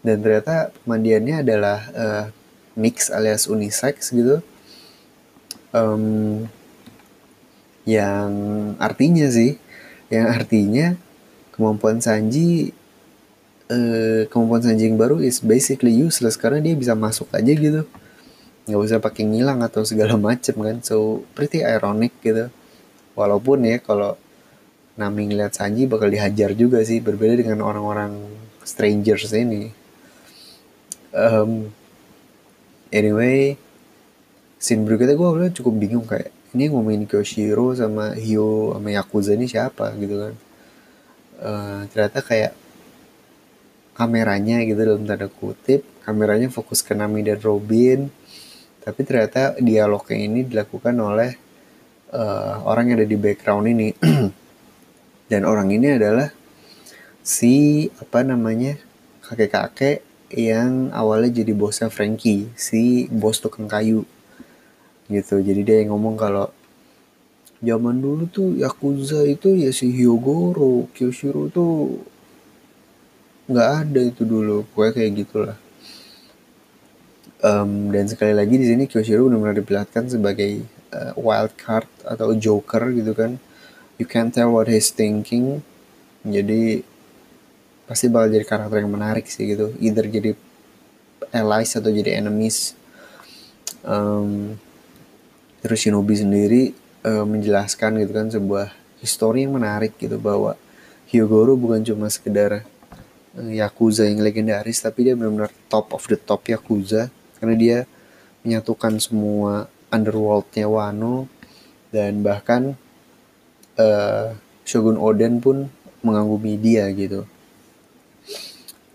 Dan 0.01 0.23
ternyata 0.23 0.73
pemandiannya 0.83 1.35
adalah 1.45 1.79
uh, 1.93 2.25
mix 2.73 3.11
alias 3.11 3.45
unisex 3.45 4.15
gitu. 4.15 4.39
Um, 5.75 6.47
yang 7.83 8.31
artinya 8.79 9.27
sih 9.27 9.59
yang 10.13 10.29
artinya 10.29 10.93
kemampuan 11.49 11.97
Sanji 11.97 12.69
uh, 13.73 14.29
kemampuan 14.29 14.61
Sanji 14.61 14.85
yang 14.85 15.01
baru 15.01 15.17
is 15.25 15.41
basically 15.41 15.89
useless. 15.89 16.37
Karena 16.37 16.61
dia 16.61 16.77
bisa 16.77 16.93
masuk 16.93 17.25
aja 17.33 17.49
gitu. 17.49 17.89
Nggak 18.69 18.79
usah 18.79 18.99
pakai 19.01 19.25
ngilang 19.25 19.65
atau 19.65 19.81
segala 19.81 20.13
macem 20.29 20.53
kan. 20.53 20.77
So 20.85 21.25
pretty 21.33 21.65
ironic 21.65 22.13
gitu. 22.21 22.53
Walaupun 23.17 23.65
ya 23.65 23.81
kalau 23.81 24.13
Nami 24.93 25.33
ngeliat 25.33 25.57
Sanji 25.57 25.89
bakal 25.89 26.13
dihajar 26.13 26.53
juga 26.53 26.85
sih. 26.85 27.01
Berbeda 27.01 27.33
dengan 27.41 27.65
orang-orang 27.65 28.13
strangers 28.61 29.33
ini. 29.33 29.73
Um, 31.13 31.69
anyway 32.93 33.57
scene 34.63 34.87
berikutnya 34.87 35.19
gue 35.19 35.49
cukup 35.59 35.73
bingung 35.75 36.07
kayak 36.07 36.31
ini 36.53 36.69
ngomongin 36.69 37.09
Kyoshiro 37.09 37.73
sama 37.73 38.13
Hyo 38.13 38.77
sama 38.77 38.89
Yakuza 38.93 39.33
ini 39.33 39.49
siapa 39.49 39.93
gitu 39.97 40.15
kan. 40.17 40.33
Uh, 41.43 41.81
ternyata 41.91 42.23
kayak 42.23 42.53
kameranya 43.93 44.63
gitu 44.63 44.79
dalam 44.79 45.05
tanda 45.05 45.27
kutip 45.29 45.83
kameranya 46.01 46.49
fokus 46.49 46.81
ke 46.81 46.97
Nami 46.97 47.21
dan 47.25 47.37
Robin 47.41 48.09
tapi 48.83 49.07
ternyata 49.07 49.55
dialognya 49.63 50.17
ini 50.19 50.43
dilakukan 50.43 50.91
oleh 50.99 51.31
uh, 52.11 52.59
orang 52.67 52.91
yang 52.91 52.97
ada 52.99 53.07
di 53.07 53.15
background 53.15 53.65
ini. 53.71 53.89
Dan 55.31 55.47
orang 55.47 55.71
ini 55.71 55.95
adalah 55.95 56.29
si 57.23 57.87
apa 57.97 58.27
namanya 58.27 58.75
kakek-kakek 59.23 60.03
yang 60.35 60.91
awalnya 60.91 61.41
jadi 61.41 61.55
bosnya 61.55 61.87
Frankie 61.87 62.51
si 62.59 63.07
bos 63.07 63.39
tukang 63.39 63.71
kayu 63.71 64.03
gitu. 65.07 65.39
Jadi 65.39 65.61
dia 65.63 65.77
yang 65.83 65.95
ngomong 65.95 66.15
kalau 66.15 66.47
zaman 67.63 68.03
dulu 68.03 68.27
tuh 68.27 68.59
Yakuza 68.59 69.23
itu 69.23 69.55
ya 69.55 69.71
si 69.71 69.87
Hyogoro 69.87 70.91
Kyoshiro 70.91 71.47
tuh 71.47 72.03
nggak 73.47 73.69
ada 73.87 74.01
itu 74.03 74.23
dulu. 74.27 74.67
Gue 74.71 74.87
kayak 74.91 75.11
gitulah. 75.23 75.57
Um, 77.43 77.91
dan 77.91 78.07
sekali 78.07 78.31
lagi 78.31 78.55
di 78.55 78.67
sini 78.67 78.87
Kyoshiro 78.87 79.27
benar-benar 79.27 79.59
diperlihatkan 79.59 80.07
sebagai 80.07 80.63
uh, 80.95 81.11
wild 81.19 81.55
card 81.59 81.87
atau 82.07 82.31
joker 82.35 82.87
gitu 82.95 83.11
kan. 83.11 83.35
You 83.99 84.07
can't 84.07 84.31
tell 84.31 84.51
what 84.55 84.71
he's 84.71 84.91
thinking. 84.91 85.63
Jadi 86.23 86.83
pasti 87.83 88.07
bakal 88.07 88.31
jadi 88.31 88.47
karakter 88.47 88.79
yang 88.79 88.95
menarik 88.95 89.27
sih 89.27 89.43
gitu. 89.43 89.75
Either 89.83 90.07
jadi 90.07 90.31
allies 91.35 91.75
atau 91.75 91.91
jadi 91.91 92.19
enemies. 92.23 92.79
Um, 93.83 94.55
terus 95.63 95.79
Shinobi 95.79 96.19
sendiri 96.19 96.61
uh, 97.07 97.23
menjelaskan 97.23 98.03
gitu 98.03 98.11
kan 98.11 98.27
sebuah 98.27 98.75
histori 98.99 99.47
yang 99.47 99.55
menarik 99.55 99.95
gitu 99.95 100.19
bahwa 100.19 100.59
Hyogoro 101.07 101.55
bukan 101.55 101.79
cuma 101.87 102.11
sekedar 102.11 102.67
uh, 103.39 103.51
yakuza 103.51 104.03
yang 104.03 104.19
legendaris 104.19 104.83
tapi 104.83 105.07
dia 105.07 105.15
benar-benar 105.15 105.55
top 105.71 105.95
of 105.95 106.03
the 106.11 106.19
top 106.19 106.43
yakuza 106.51 107.07
karena 107.39 107.55
dia 107.55 107.77
menyatukan 108.43 108.99
semua 108.99 109.71
underworldnya 109.87 110.67
Wano 110.67 111.31
dan 111.95 112.19
bahkan 112.19 112.75
uh, 113.79 114.35
Shogun 114.67 114.99
Oden 114.99 115.39
pun 115.39 115.71
mengagumi 116.03 116.59
dia 116.59 116.89
gitu. 116.91 117.23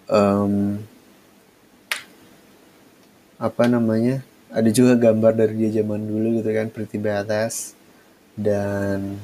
Um, 0.08 0.84
apa 3.38 3.64
namanya? 3.70 4.26
Ada 4.48 4.70
juga 4.72 4.96
gambar 4.96 5.32
dari 5.36 5.54
dia 5.56 5.82
zaman 5.82 6.04
dulu 6.04 6.40
gitu 6.40 6.50
kan 6.52 6.72
Pretty 6.72 6.98
Badass. 7.00 7.76
Dan 8.38 9.18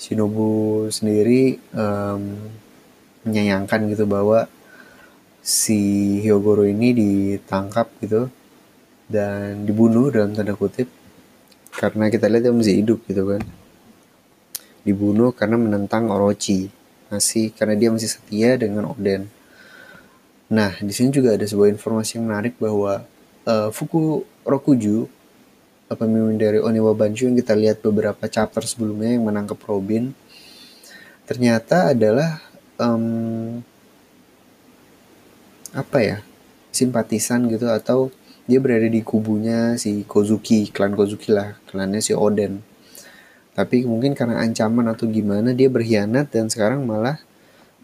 Shinobu 0.00 0.88
sendiri 0.88 1.60
um, 1.76 2.50
menyayangkan 3.22 3.86
gitu 3.92 4.08
bahwa 4.08 4.48
si 5.44 5.78
Hyogoro 6.24 6.64
ini 6.66 6.96
ditangkap 6.96 7.92
gitu 8.00 8.32
dan 9.06 9.68
dibunuh 9.68 10.10
dalam 10.10 10.34
tanda 10.34 10.56
kutip. 10.58 10.90
Karena 11.72 12.08
kita 12.08 12.28
lihat 12.28 12.48
dia 12.48 12.54
masih 12.54 12.82
hidup 12.82 13.04
gitu 13.06 13.36
kan. 13.36 13.42
Dibunuh 14.82 15.30
karena 15.30 15.60
menentang 15.60 16.10
Orochi. 16.10 16.72
Masih 17.12 17.52
karena 17.52 17.76
dia 17.76 17.92
masih 17.92 18.08
setia 18.08 18.56
dengan 18.56 18.88
Oden 18.88 19.28
nah 20.52 20.76
di 20.84 20.92
sini 20.92 21.08
juga 21.08 21.32
ada 21.32 21.48
sebuah 21.48 21.72
informasi 21.72 22.20
yang 22.20 22.28
menarik 22.28 22.60
bahwa 22.60 23.08
uh, 23.46 23.68
Fuku 23.74 24.26
Rokuju 24.42 25.06
pemimpin 25.92 26.40
dari 26.40 26.58
Oniwa 26.58 26.96
Banshu 26.96 27.28
yang 27.28 27.36
kita 27.36 27.52
lihat 27.52 27.84
beberapa 27.84 28.24
chapter 28.28 28.64
sebelumnya 28.64 29.12
yang 29.12 29.28
menangkap 29.28 29.60
Robin 29.68 30.16
ternyata 31.28 31.92
adalah 31.92 32.40
um, 32.80 33.60
apa 35.72 35.98
ya 36.00 36.16
simpatisan 36.72 37.48
gitu 37.48 37.68
atau 37.68 38.12
dia 38.44 38.58
berada 38.58 38.88
di 38.88 39.00
kubunya 39.04 39.78
si 39.78 40.02
Kozuki 40.04 40.68
klan 40.72 40.92
Kozuki 40.98 41.30
lah 41.30 41.56
klannya 41.70 42.02
si 42.02 42.12
Oden. 42.12 42.60
Tapi 43.52 43.84
mungkin 43.84 44.16
karena 44.16 44.40
ancaman 44.40 44.88
atau 44.88 45.04
gimana 45.04 45.52
dia 45.52 45.68
berkhianat 45.68 46.32
dan 46.32 46.48
sekarang 46.48 46.88
malah 46.88 47.20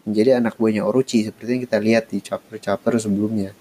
menjadi 0.01 0.41
anak 0.41 0.57
buahnya 0.57 0.81
Orochi 0.81 1.29
seperti 1.29 1.49
yang 1.57 1.63
kita 1.69 1.77
lihat 1.77 2.09
di 2.09 2.17
chapter-chapter 2.25 2.97
sebelumnya 2.97 3.53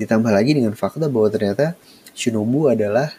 Ditambah 0.00 0.32
lagi 0.32 0.56
dengan 0.56 0.72
fakta 0.72 1.12
bahwa 1.12 1.28
ternyata 1.28 1.76
Shinobu 2.16 2.72
adalah 2.72 3.12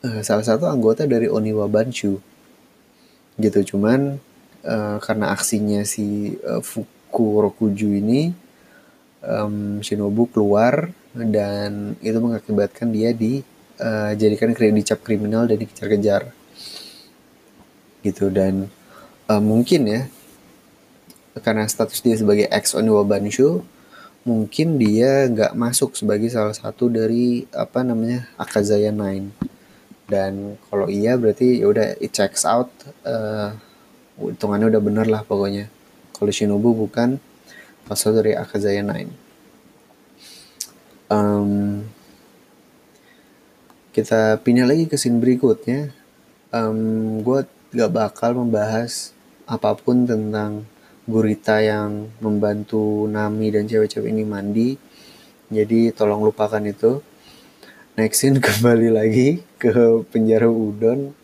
uh, 0.00 0.24
salah 0.24 0.42
satu 0.42 0.64
anggota 0.64 1.04
dari 1.04 1.28
Oniwa 1.28 1.68
Banshu 1.68 2.18
gitu 3.36 3.76
cuman 3.76 4.16
uh, 4.64 4.96
karena 5.04 5.36
aksinya 5.36 5.84
si 5.84 6.36
uh, 6.40 6.64
Fuku 6.64 7.44
Rokuju 7.44 8.00
ini 8.00 8.32
um, 9.20 9.84
Shinobu 9.84 10.28
keluar 10.32 10.88
dan 11.12 11.96
itu 12.00 12.16
mengakibatkan 12.20 12.92
dia 12.92 13.12
dijadikan 13.12 14.52
uh, 14.52 14.76
dicap 14.76 15.00
kriminal 15.04 15.44
dan 15.44 15.60
dikejar-kejar. 15.60 16.32
Gitu 18.04 18.32
dan 18.32 18.72
uh, 19.28 19.42
mungkin 19.42 19.82
ya 19.88 20.02
karena 21.44 21.68
status 21.68 22.00
dia 22.00 22.16
sebagai 22.16 22.48
ex 22.48 22.72
Oniwa 22.72 23.04
Banshu 23.04 23.60
mungkin 24.26 24.74
dia 24.74 25.30
nggak 25.30 25.54
masuk 25.54 25.94
sebagai 25.94 26.26
salah 26.26 26.52
satu 26.52 26.90
dari 26.90 27.46
apa 27.54 27.86
namanya 27.86 28.26
Akazaya 28.34 28.90
Nine. 28.90 29.30
Dan 30.10 30.58
kalau 30.66 30.90
iya 30.90 31.14
berarti 31.14 31.62
ya 31.62 31.70
udah 31.70 31.94
it 32.02 32.10
checks 32.10 32.42
out 32.42 32.70
uh, 33.06 33.54
hitungannya 34.18 34.66
udah 34.74 34.82
bener 34.82 35.06
lah 35.06 35.22
pokoknya. 35.22 35.70
Kalau 36.18 36.32
Shinobu 36.34 36.74
bukan 36.74 37.22
pasal 37.86 38.18
dari 38.18 38.34
Akazaya 38.34 38.82
Nine. 38.82 39.14
Um, 41.06 41.86
kita 43.94 44.42
pindah 44.42 44.66
lagi 44.66 44.90
ke 44.90 44.98
scene 44.98 45.22
berikutnya. 45.22 45.94
Um, 46.50 47.22
gue 47.22 47.46
gak 47.78 47.92
bakal 47.94 48.34
membahas 48.34 49.14
apa 49.46 49.78
pun 49.78 50.02
tentang 50.02 50.66
gurita 51.06 51.62
yang 51.62 52.10
membantu 52.18 53.06
Nami 53.06 53.54
dan 53.54 53.70
cewek-cewek 53.70 54.10
ini 54.10 54.26
mandi. 54.26 54.74
Jadi 55.46 55.94
tolong 55.94 56.26
lupakan 56.26 56.60
itu. 56.66 56.98
Nextin 57.94 58.42
kembali 58.44 58.90
lagi 58.90 59.40
ke 59.56 60.02
penjara 60.10 60.50
udon. 60.50 61.14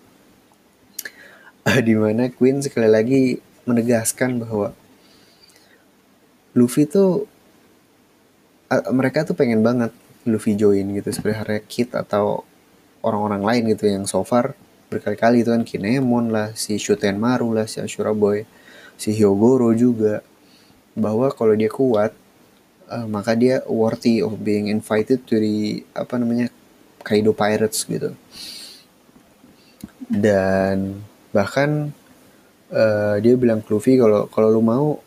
Uh, 1.62 1.78
mana 1.98 2.30
Queen 2.30 2.58
sekali 2.62 2.90
lagi 2.90 3.38
menegaskan 3.66 4.42
bahwa 4.42 4.74
Luffy 6.58 6.90
tuh 6.90 7.30
uh, 8.66 8.90
mereka 8.90 9.22
tuh 9.22 9.38
pengen 9.38 9.62
banget 9.62 9.94
Luffy 10.26 10.58
join 10.58 10.90
gitu 10.90 11.10
sebenarnya 11.14 11.62
Kid 11.62 11.94
atau 11.94 12.42
orang-orang 13.02 13.42
lain 13.46 13.62
gitu 13.74 13.86
yang 13.86 14.10
so 14.10 14.26
far 14.26 14.58
berkali-kali 14.90 15.46
itu 15.46 15.50
kan 15.54 15.62
Kinemon 15.62 16.34
lah, 16.34 16.52
si 16.52 16.76
Shutenmaru 16.76 17.54
lah, 17.54 17.70
si 17.70 17.78
Ashura 17.78 18.10
Boy 18.10 18.42
si 18.96 19.14
Hyogoro 19.16 19.72
juga 19.76 20.20
bahwa 20.92 21.32
kalau 21.32 21.56
dia 21.56 21.72
kuat 21.72 22.12
uh, 22.92 23.08
maka 23.08 23.32
dia 23.32 23.64
worthy 23.64 24.20
of 24.20 24.36
being 24.44 24.68
invited 24.68 25.24
to 25.24 25.40
the 25.40 25.80
apa 25.96 26.20
namanya 26.20 26.52
Kaido 27.02 27.32
Pirates 27.32 27.88
gitu. 27.88 28.14
Dan 30.12 31.02
bahkan 31.32 31.90
uh, 32.68 33.16
dia 33.18 33.34
bilang 33.40 33.64
Luffy 33.64 33.96
kalau 33.96 34.28
kalau 34.28 34.52
lu 34.52 34.62
mau 34.62 35.00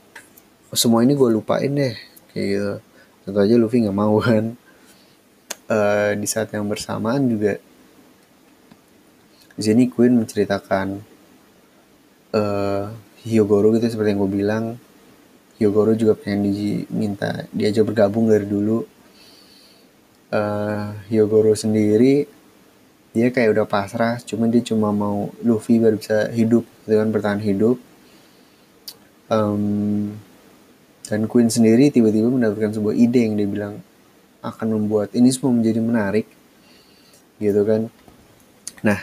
semua 0.74 1.06
ini 1.06 1.16
gue 1.16 1.30
lupain 1.30 1.70
deh 1.70 1.96
kayak 2.34 2.48
gitu. 2.50 2.74
Tentu 3.26 3.40
aja 3.40 3.56
Luffy 3.56 3.86
nggak 3.86 3.96
mau 3.96 4.18
kan. 4.20 4.58
Uh, 5.66 6.14
di 6.14 6.30
saat 6.30 6.54
yang 6.54 6.70
bersamaan 6.70 7.26
juga 7.26 7.58
di 9.58 9.62
sini 9.66 9.90
Queen 9.90 10.14
menceritakan 10.14 11.02
uh, 12.38 12.86
Hyogoro 13.26 13.74
gitu 13.74 13.90
seperti 13.90 14.14
yang 14.14 14.22
gue 14.22 14.32
bilang. 14.32 14.66
Hyogoro 15.58 15.98
juga 15.98 16.14
pengen 16.14 16.52
diminta 16.54 17.50
diajak 17.50 17.90
bergabung 17.90 18.30
dari 18.30 18.46
dulu. 18.46 18.86
Uh, 20.30 20.94
Hyogoro 21.10 21.58
sendiri 21.58 22.28
dia 23.16 23.32
kayak 23.32 23.56
udah 23.56 23.64
pasrah 23.64 24.20
cuman 24.20 24.52
dia 24.52 24.60
cuma 24.60 24.92
mau 24.92 25.32
Luffy 25.40 25.80
baru 25.80 25.96
bisa 25.96 26.28
hidup 26.36 26.68
gitu 26.84 27.00
bertahan 27.00 27.40
hidup. 27.40 27.80
Um, 29.32 30.14
dan 31.08 31.26
Queen 31.26 31.50
sendiri 31.50 31.90
tiba-tiba 31.90 32.30
mendapatkan 32.30 32.76
sebuah 32.76 32.94
ide 32.94 33.26
yang 33.26 33.40
dia 33.40 33.48
bilang 33.50 33.74
akan 34.44 34.68
membuat 34.78 35.16
ini 35.18 35.32
semua 35.34 35.56
menjadi 35.56 35.80
menarik 35.82 36.28
gitu 37.40 37.64
kan. 37.64 37.88
Nah 38.84 39.00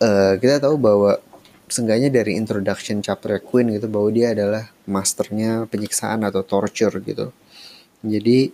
uh, 0.00 0.32
kita 0.40 0.64
tahu 0.64 0.80
bahwa 0.80 1.20
seenggaknya 1.68 2.08
dari 2.10 2.34
introduction 2.34 3.04
chapter 3.04 3.36
Queen 3.40 3.72
gitu 3.76 3.86
bahwa 3.88 4.08
dia 4.10 4.32
adalah 4.32 4.72
masternya 4.88 5.68
penyiksaan 5.68 6.24
atau 6.24 6.42
torture 6.42 6.98
gitu. 7.04 7.30
Jadi 8.02 8.52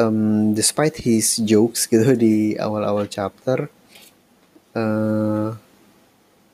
um, 0.00 0.52
despite 0.52 1.00
his 1.02 1.38
jokes 1.42 1.86
gitu 1.92 2.12
di 2.18 2.54
awal-awal 2.58 3.06
chapter, 3.08 3.70
uh, 4.76 5.54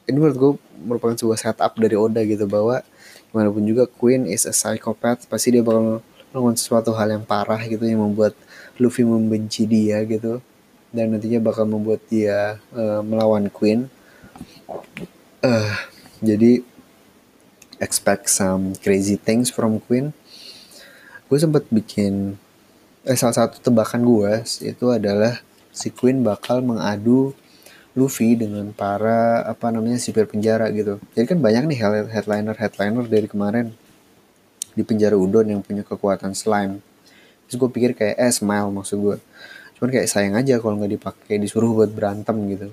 ini 0.06 0.16
menurut 0.18 0.36
gue 0.38 0.52
merupakan 0.82 1.16
sebuah 1.16 1.38
setup 1.38 1.72
dari 1.78 1.94
Oda 1.94 2.22
gitu 2.26 2.44
bahwa 2.50 2.82
gimana 3.30 3.48
pun 3.48 3.64
juga 3.64 3.88
Queen 3.88 4.28
is 4.28 4.44
a 4.44 4.52
psychopath 4.52 5.24
pasti 5.30 5.54
dia 5.54 5.64
bakal 5.64 6.04
melakukan 6.32 6.56
sesuatu 6.58 6.92
hal 6.92 7.16
yang 7.16 7.24
parah 7.24 7.60
gitu 7.64 7.84
yang 7.84 8.04
membuat 8.04 8.36
Luffy 8.76 9.04
membenci 9.04 9.64
dia 9.64 10.04
gitu 10.04 10.44
dan 10.92 11.16
nantinya 11.16 11.40
bakal 11.40 11.64
membuat 11.64 12.04
dia 12.12 12.60
uh, 12.76 13.00
melawan 13.00 13.48
Queen 13.48 13.88
uh, 15.43 15.74
jadi 16.22 16.62
expect 17.82 18.30
some 18.30 18.78
crazy 18.78 19.18
things 19.18 19.51
from 19.51 19.82
Queen 19.82 20.14
gue 21.26 21.38
sempat 21.40 21.66
bikin 21.72 22.38
eh, 23.03 23.18
salah 23.18 23.34
satu 23.34 23.59
tebakan 23.59 24.07
gue 24.07 24.32
itu 24.62 24.86
adalah 24.93 25.43
si 25.72 25.90
Queen 25.90 26.22
bakal 26.22 26.62
mengadu 26.62 27.34
Luffy 27.93 28.32
dengan 28.40 28.72
para 28.72 29.45
apa 29.45 29.68
namanya 29.68 30.01
sipir 30.01 30.24
penjara 30.24 30.72
gitu. 30.72 30.97
Jadi 31.12 31.36
kan 31.36 31.38
banyak 31.45 31.68
nih 31.68 31.78
headliner 32.09 32.57
headliner 32.57 33.05
dari 33.05 33.28
kemarin 33.28 33.68
di 34.72 34.80
penjara 34.80 35.12
udon 35.12 35.53
yang 35.53 35.61
punya 35.61 35.84
kekuatan 35.84 36.32
slime. 36.32 36.80
Terus 37.45 37.57
gue 37.61 37.68
pikir 37.68 37.93
kayak 37.93 38.16
eh 38.16 38.32
smile 38.32 38.72
maksud 38.72 38.97
gue. 38.97 39.16
Cuman 39.76 39.88
kayak 39.93 40.09
sayang 40.09 40.40
aja 40.40 40.57
kalau 40.57 40.80
nggak 40.80 40.97
dipakai 40.97 41.36
disuruh 41.36 41.68
buat 41.76 41.93
berantem 41.93 42.36
gitu. 42.57 42.68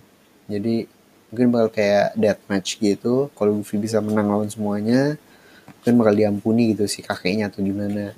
Jadi 0.48 0.88
mungkin 1.30 1.54
bakal 1.54 1.70
kayak 1.74 2.18
deathmatch 2.18 2.82
gitu 2.82 3.30
kalau 3.38 3.62
Luffy 3.62 3.78
bisa 3.78 4.02
menang 4.02 4.30
lawan 4.30 4.50
semuanya 4.50 5.18
mungkin 5.80 5.96
bakal 5.96 6.16
diampuni 6.18 6.76
gitu 6.76 6.86
si 6.92 7.00
kakeknya 7.00 7.48
atau 7.48 7.64
gimana. 7.64 8.12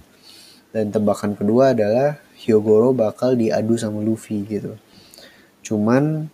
Dan 0.72 0.90
tebakan 0.90 1.36
kedua 1.36 1.76
adalah 1.76 2.18
Hyogoro 2.42 2.96
bakal 2.96 3.38
diadu 3.38 3.78
sama 3.78 4.02
Luffy 4.02 4.42
gitu. 4.48 4.80
Cuman 5.62 6.32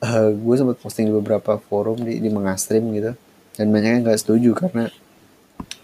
uh, 0.00 0.30
gue 0.32 0.54
sempat 0.56 0.80
posting 0.80 1.10
di 1.10 1.14
beberapa 1.14 1.60
forum 1.60 2.00
di, 2.00 2.16
di 2.22 2.30
mengastream 2.32 2.88
gitu 2.96 3.12
dan 3.52 3.66
banyak 3.68 4.00
yang 4.00 4.02
nggak 4.08 4.16
setuju 4.16 4.56
karena 4.56 4.88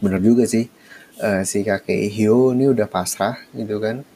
bener 0.00 0.24
juga 0.24 0.48
sih 0.48 0.72
uh, 1.20 1.44
si 1.44 1.60
kakek 1.66 2.08
Hyo 2.08 2.56
ini 2.56 2.70
udah 2.72 2.88
pasrah 2.88 3.36
gitu 3.52 3.76
kan. 3.76 4.06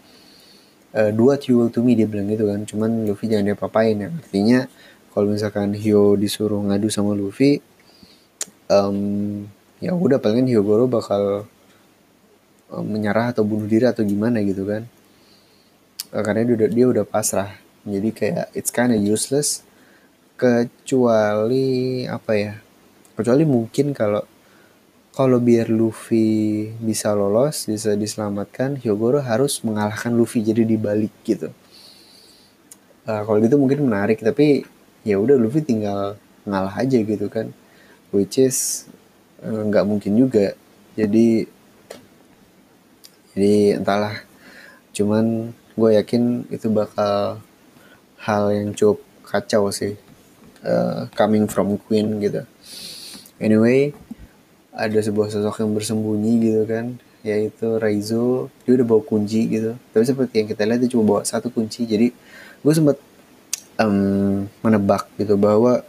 Uh, 0.93 1.09
dua 1.09 1.41
duel 1.41 1.73
to 1.73 1.81
me 1.81 1.97
dia 1.97 2.05
bilang 2.05 2.29
gitu 2.29 2.45
kan 2.45 2.69
cuman 2.69 3.09
Luffy 3.09 3.25
jangan 3.25 3.49
dia 3.49 3.57
papain 3.57 3.97
ya 3.97 4.13
artinya 4.13 4.69
kalau 5.13 5.31
misalkan 5.31 5.77
Hyo 5.77 6.17
disuruh 6.17 6.61
ngadu 6.65 6.89
sama 6.89 7.13
Luffy 7.13 7.61
um, 8.73 9.45
ya 9.83 9.93
udah 9.93 10.19
paling 10.23 10.49
Hyogoro 10.49 10.89
bakal 10.89 11.45
um, 12.73 12.85
menyerah 12.87 13.37
atau 13.37 13.45
bunuh 13.45 13.69
diri 13.69 13.85
atau 13.85 14.03
gimana 14.07 14.41
gitu 14.41 14.65
kan. 14.65 14.89
Karena 16.13 16.45
dia 16.45 16.55
udah 16.57 16.69
dia 16.69 16.87
udah 16.89 17.05
pasrah. 17.09 17.57
Jadi 17.85 18.09
kayak 18.13 18.47
it's 18.57 18.73
kinda 18.73 18.97
useless. 18.97 19.65
Kecuali 20.39 22.03
apa 22.09 22.33
ya 22.35 22.53
kecuali 23.15 23.47
mungkin 23.47 23.95
kalau 23.95 24.25
kalau 25.13 25.39
biar 25.39 25.69
Luffy 25.69 26.67
bisa 26.81 27.13
lolos 27.13 27.69
bisa 27.69 27.95
diselamatkan 27.95 28.81
Hyogoro 28.81 29.21
harus 29.23 29.61
mengalahkan 29.63 30.11
Luffy 30.17 30.43
jadi 30.43 30.67
dibalik 30.67 31.13
gitu. 31.23 31.53
Uh, 33.03 33.23
kalau 33.27 33.39
gitu 33.43 33.59
mungkin 33.59 33.87
menarik 33.87 34.23
tapi 34.23 34.67
ya 35.03 35.19
udah 35.19 35.39
Luffy 35.39 35.63
tinggal 35.63 36.19
ngalah 36.47 36.75
aja 36.79 36.99
gitu 36.99 37.27
kan. 37.31 37.51
Which 38.15 38.39
is 38.39 38.87
eh, 39.43 39.51
nggak 39.51 39.85
uh, 39.85 39.89
mungkin 39.89 40.13
juga. 40.19 40.55
Jadi 40.95 41.47
jadi 43.33 43.81
entahlah. 43.81 44.21
Cuman 44.93 45.57
gue 45.73 45.91
yakin 45.97 46.53
itu 46.53 46.69
bakal 46.69 47.41
hal 48.21 48.43
yang 48.53 48.77
cukup 48.77 49.01
kacau 49.25 49.73
sih 49.73 49.97
uh, 50.63 51.09
coming 51.17 51.49
from 51.49 51.81
Queen 51.89 52.21
gitu. 52.21 52.45
Anyway 53.41 53.97
ada 54.73 55.01
sebuah 55.05 55.29
sosok 55.29 55.65
yang 55.65 55.73
bersembunyi 55.77 56.33
gitu 56.45 56.63
kan 56.69 57.01
yaitu 57.23 57.79
Raizo. 57.79 58.51
Dia 58.67 58.77
udah 58.77 58.87
bawa 58.87 59.03
kunci 59.07 59.47
gitu. 59.47 59.79
Tapi 59.95 60.05
seperti 60.05 60.43
yang 60.43 60.49
kita 60.51 60.63
lihat 60.67 60.81
dia 60.83 60.91
cuma 60.91 61.05
bawa 61.07 61.21
satu 61.23 61.49
kunci. 61.49 61.87
Jadi 61.87 62.11
gue 62.63 62.73
sempat 62.75 62.99
um, 63.83 64.47
menebak 64.63 65.11
gitu 65.19 65.35
bahwa 65.35 65.83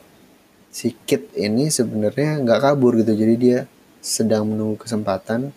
si 0.73 0.97
Kit 1.05 1.29
ini 1.37 1.69
sebenarnya 1.69 2.41
nggak 2.41 2.59
kabur 2.59 2.97
gitu. 2.97 3.13
Jadi 3.13 3.33
dia 3.37 3.59
sedang 4.01 4.49
menunggu 4.49 4.81
kesempatan 4.81 5.53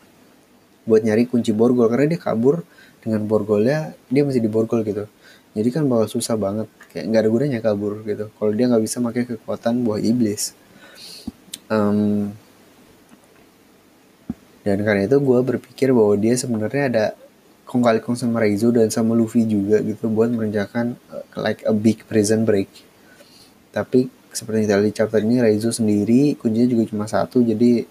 buat 0.85 1.01
nyari 1.03 1.25
kunci 1.27 1.57
borgol. 1.57 1.89
Karena 1.89 2.13
dia 2.13 2.21
kabur 2.21 2.63
dengan 3.01 3.25
borgolnya 3.25 3.97
dia 4.13 4.23
masih 4.23 4.45
di 4.45 4.51
borgol 4.53 4.85
gitu. 4.85 5.09
Jadi 5.57 5.69
kan 5.73 5.89
bakal 5.89 6.07
susah 6.13 6.37
banget. 6.37 6.69
Kayak 6.93 7.05
nggak 7.09 7.23
ada 7.25 7.31
gunanya 7.33 7.61
kabur 7.65 8.05
gitu. 8.05 8.29
Kalau 8.37 8.53
dia 8.53 8.67
nggak 8.69 8.85
bisa 8.85 9.01
pakai 9.01 9.23
kekuatan 9.25 9.81
buah 9.83 10.01
iblis. 10.05 10.53
Um, 11.67 12.31
dan 14.63 14.83
karena 14.83 15.07
itu 15.07 15.19
gue 15.19 15.39
berpikir 15.43 15.95
bahwa 15.95 16.15
dia 16.19 16.35
sebenarnya 16.35 16.85
ada 16.91 17.05
kong 17.67 17.83
kali 17.83 17.99
kong 17.99 18.15
sama 18.15 18.39
Reizo 18.39 18.71
dan 18.71 18.89
sama 18.95 19.19
Luffy 19.19 19.43
juga 19.43 19.83
gitu 19.83 20.07
buat 20.07 20.31
merencanakan 20.31 20.95
uh, 21.11 21.27
like 21.43 21.67
a 21.67 21.75
big 21.75 22.07
prison 22.07 22.47
break. 22.47 22.71
Tapi 23.75 24.07
seperti 24.31 24.71
kita 24.71 24.79
lihat 24.79 24.95
chapter 24.95 25.21
ini 25.21 25.43
Reizo 25.43 25.75
sendiri 25.75 26.39
kuncinya 26.39 26.69
juga 26.71 26.85
cuma 26.87 27.05
satu 27.11 27.43
jadi 27.43 27.83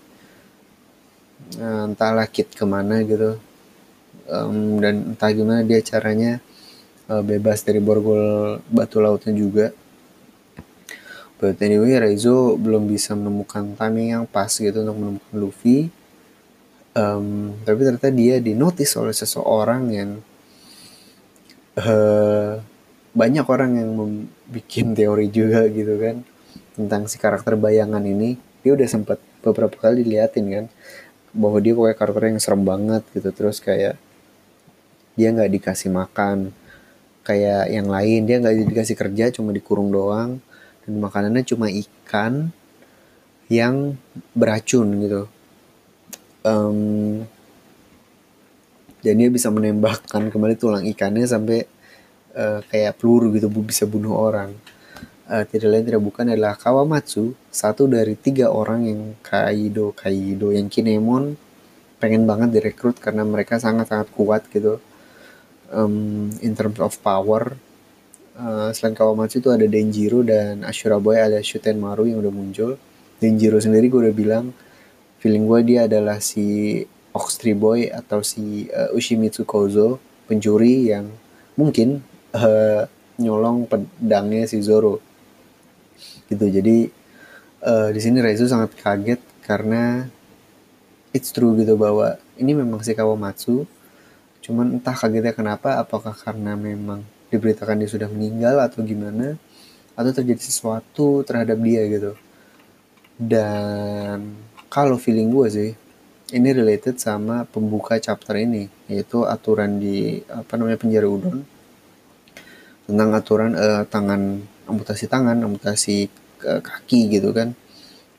uh, 1.60 1.92
entahlah 1.92 2.26
kit 2.32 2.56
ke 2.56 2.64
mana 2.64 3.04
gitu. 3.04 3.36
Um, 4.26 4.82
dan 4.82 5.14
entah 5.14 5.30
gimana 5.30 5.62
dia 5.62 5.78
caranya 5.86 6.42
uh, 7.12 7.22
bebas 7.22 7.62
dari 7.62 7.84
borgol 7.84 8.64
batu 8.72 9.04
lautnya 9.04 9.36
juga. 9.36 9.76
But 11.36 11.60
anyway 11.60 12.00
Reizo 12.00 12.56
belum 12.56 12.88
bisa 12.88 13.12
menemukan 13.12 13.76
timing 13.76 14.16
yang 14.16 14.24
pas 14.24 14.50
gitu 14.56 14.88
untuk 14.88 14.96
menemukan 14.96 15.36
Luffy 15.36 15.92
um, 16.96 17.54
tapi 17.68 17.80
ternyata 17.84 18.10
dia 18.10 18.40
dinotis 18.40 18.96
oleh 18.96 19.14
seseorang 19.14 19.84
yang 19.92 20.12
uh, 21.78 22.58
banyak 23.16 23.46
orang 23.48 23.72
yang 23.80 23.92
bikin 24.50 24.96
teori 24.96 25.32
juga 25.32 25.68
gitu 25.72 25.96
kan 26.00 26.24
tentang 26.76 27.08
si 27.08 27.20
karakter 27.20 27.56
bayangan 27.60 28.04
ini. 28.04 28.40
Dia 28.66 28.74
udah 28.74 28.88
sempat 28.90 29.22
beberapa 29.46 29.78
kali 29.78 30.02
diliatin 30.02 30.46
kan 30.50 30.66
bahwa 31.36 31.60
dia 31.62 31.76
pokoknya 31.76 31.98
karakter 32.00 32.24
yang 32.32 32.42
serem 32.42 32.64
banget 32.66 33.04
gitu. 33.14 33.30
Terus 33.32 33.62
kayak 33.62 33.96
dia 35.16 35.28
nggak 35.32 35.52
dikasih 35.52 35.92
makan. 35.92 36.52
Kayak 37.26 37.74
yang 37.74 37.88
lain 37.90 38.20
dia 38.26 38.38
nggak 38.42 38.56
dikasih 38.74 38.96
kerja 38.98 39.32
cuma 39.36 39.54
dikurung 39.54 39.94
doang. 39.94 40.42
Dan 40.84 41.02
makanannya 41.02 41.44
cuma 41.46 41.70
ikan 41.70 42.50
yang 43.50 43.98
beracun 44.34 44.90
gitu 45.06 45.30
um, 46.46 46.80
dan 49.02 49.14
dia 49.18 49.30
bisa 49.30 49.50
menembakkan 49.50 50.30
kembali 50.30 50.56
tulang 50.58 50.86
ikannya 50.86 51.26
sampai 51.26 51.66
uh, 52.38 52.62
kayak 52.70 53.02
peluru 53.02 53.34
gitu 53.34 53.50
bisa 53.50 53.90
bunuh 53.90 54.14
orang. 54.14 54.54
Uh, 55.26 55.42
tidak 55.50 55.74
lain 55.74 55.86
tidak 55.90 56.04
bukan 56.06 56.26
adalah 56.30 56.54
Kawamatsu 56.54 57.34
satu 57.50 57.90
dari 57.90 58.14
tiga 58.14 58.54
orang 58.54 58.86
yang 58.86 59.02
Kaido 59.26 59.90
Kaido 59.98 60.54
yang 60.54 60.70
Kinemon 60.70 61.34
pengen 61.98 62.30
banget 62.30 62.54
direkrut 62.54 63.02
karena 63.02 63.26
mereka 63.26 63.58
sangat 63.58 63.90
sangat 63.90 64.14
kuat 64.14 64.46
gitu. 64.54 64.78
Um, 65.74 66.30
in 66.46 66.54
terms 66.54 66.78
of 66.78 66.94
power 67.02 67.58
uh, 68.38 68.70
selain 68.70 68.94
Kawamatsu 68.94 69.42
itu 69.42 69.50
ada 69.50 69.66
Denjiro 69.66 70.22
dan 70.22 70.62
Ashura 70.62 71.02
Boy 71.02 71.18
alias 71.18 71.48
Shuten 71.48 71.82
Maru 71.82 72.06
yang 72.06 72.22
udah 72.22 72.34
muncul. 72.34 72.78
Denjiro 73.18 73.58
sendiri 73.58 73.90
gue 73.90 74.06
udah 74.06 74.16
bilang 74.16 74.46
feeling 75.22 75.46
gue 75.48 75.60
dia 75.76 75.80
adalah 75.88 76.20
si 76.20 76.82
Oxtree 77.16 77.56
Boy 77.56 77.88
atau 77.88 78.22
si 78.22 78.68
uh, 78.72 78.92
Ushimitsu 78.92 79.48
Kozo 79.48 79.98
pencuri 80.26 80.92
yang 80.92 81.08
mungkin 81.56 82.04
uh, 82.36 82.84
nyolong 83.16 83.70
pedangnya 83.70 84.44
si 84.50 84.60
Zoro 84.60 85.00
gitu 86.28 86.52
jadi 86.52 86.92
uh, 87.64 87.90
di 87.96 88.00
sini 88.04 88.20
Reizu 88.20 88.50
sangat 88.50 88.76
kaget 88.76 89.22
karena 89.46 90.10
it's 91.16 91.32
true 91.32 91.56
gitu 91.56 91.80
bahwa 91.80 92.20
ini 92.36 92.52
memang 92.52 92.84
si 92.84 92.92
Kawamatsu 92.92 93.64
Cuman 94.46 94.78
entah 94.78 94.94
kagetnya 94.94 95.34
kenapa, 95.34 95.82
apakah 95.82 96.14
karena 96.14 96.54
memang 96.54 97.02
diberitakan 97.34 97.82
dia 97.82 97.90
sudah 97.90 98.06
meninggal 98.06 98.62
atau 98.62 98.86
gimana, 98.86 99.42
atau 99.98 100.12
terjadi 100.14 100.38
sesuatu 100.38 101.26
terhadap 101.26 101.58
dia 101.66 101.82
gitu. 101.90 102.14
Dan 103.18 104.38
kalau 104.76 105.00
feeling 105.00 105.32
gue 105.32 105.48
sih, 105.48 105.72
ini 106.36 106.50
related 106.52 107.00
sama 107.00 107.48
pembuka 107.48 107.96
chapter 107.96 108.36
ini, 108.36 108.68
yaitu 108.92 109.24
aturan 109.24 109.80
di 109.80 110.20
apa 110.28 110.60
namanya 110.60 110.76
penjara 110.76 111.08
udon. 111.08 111.48
Tentang 112.84 113.10
aturan 113.16 113.56
uh, 113.56 113.88
tangan 113.88 114.44
amputasi 114.68 115.08
tangan, 115.08 115.40
amputasi 115.40 116.12
kaki 116.44 117.08
gitu 117.08 117.32
kan. 117.32 117.56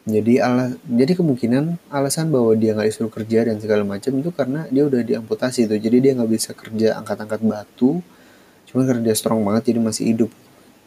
Jadi 0.09 0.41
alas 0.41 0.81
jadi 0.89 1.13
kemungkinan 1.13 1.93
alasan 1.93 2.33
bahwa 2.33 2.57
dia 2.57 2.73
nggak 2.73 2.89
disuruh 2.89 3.13
kerja 3.13 3.53
dan 3.53 3.61
segala 3.61 3.85
macam 3.85 4.17
itu 4.17 4.31
karena 4.33 4.65
dia 4.73 4.87
udah 4.87 5.03
diamputasi 5.03 5.67
itu 5.67 5.75
jadi 5.83 5.97
dia 5.99 6.13
nggak 6.15 6.31
bisa 6.31 6.55
kerja 6.55 6.95
angkat-angkat 7.03 7.43
batu 7.43 7.99
cuma 8.71 8.87
karena 8.87 9.03
dia 9.03 9.19
strong 9.19 9.43
banget 9.43 9.75
jadi 9.75 9.83
masih 9.83 10.05
hidup 10.15 10.31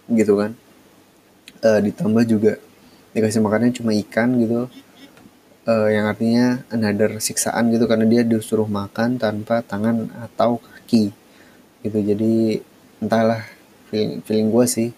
gitu 0.08 0.34
kan. 0.40 0.56
Uh, 1.60 1.80
ditambah 1.84 2.24
juga 2.26 2.56
dikasih 3.12 3.44
makannya 3.44 3.76
cuma 3.76 3.92
ikan 4.08 4.40
gitu 4.40 4.72
uh, 5.70 5.88
yang 5.94 6.10
artinya 6.10 6.66
another 6.74 7.22
siksaan 7.22 7.70
gitu 7.70 7.86
karena 7.86 8.06
dia 8.10 8.22
disuruh 8.26 8.66
makan 8.66 9.22
tanpa 9.22 9.62
tangan 9.62 10.10
atau 10.18 10.58
kaki 10.58 11.14
gitu. 11.86 12.00
Jadi 12.02 12.60
entahlah 13.00 13.46
feeling, 13.94 14.26
feeling 14.26 14.50
gue 14.50 14.66
sih 14.66 14.90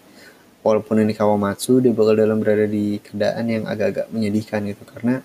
walaupun 0.64 1.02
ini 1.04 1.12
Kawamatsu 1.12 1.82
dia 1.84 1.92
bakal 1.92 2.16
dalam 2.16 2.40
berada 2.40 2.64
di 2.64 2.98
keadaan 3.02 3.44
yang 3.50 3.64
agak-agak 3.68 4.06
menyedihkan 4.14 4.64
gitu 4.72 4.82
karena 4.88 5.20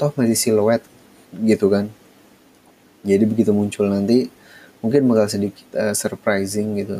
toh 0.00 0.10
masih 0.16 0.38
siluet 0.38 0.82
gitu 1.44 1.68
kan. 1.68 1.92
Jadi 3.04 3.24
begitu 3.28 3.52
muncul 3.52 3.86
nanti 3.86 4.26
mungkin 4.80 5.06
bakal 5.10 5.26
sedikit 5.28 5.68
uh, 5.76 5.94
surprising 5.94 6.80
gitu. 6.80 6.98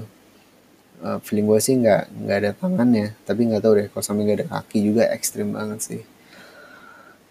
Uh, 0.99 1.22
feeling 1.22 1.47
gue 1.47 1.62
sih 1.62 1.78
nggak 1.78 2.11
nggak 2.26 2.39
ada 2.43 2.51
tangannya 2.59 3.14
tapi 3.22 3.47
nggak 3.47 3.62
tahu 3.62 3.72
deh 3.78 3.86
kalau 3.86 4.03
sampai 4.03 4.22
nggak 4.26 4.39
ada 4.43 4.47
kaki 4.51 4.78
juga 4.82 5.07
ekstrim 5.14 5.55
banget 5.55 5.78
sih 5.78 6.03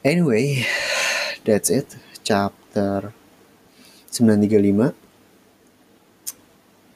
anyway 0.04 0.66
that's 1.46 1.70
it. 1.70 1.98
Chapter 2.22 3.16
935 4.12 5.08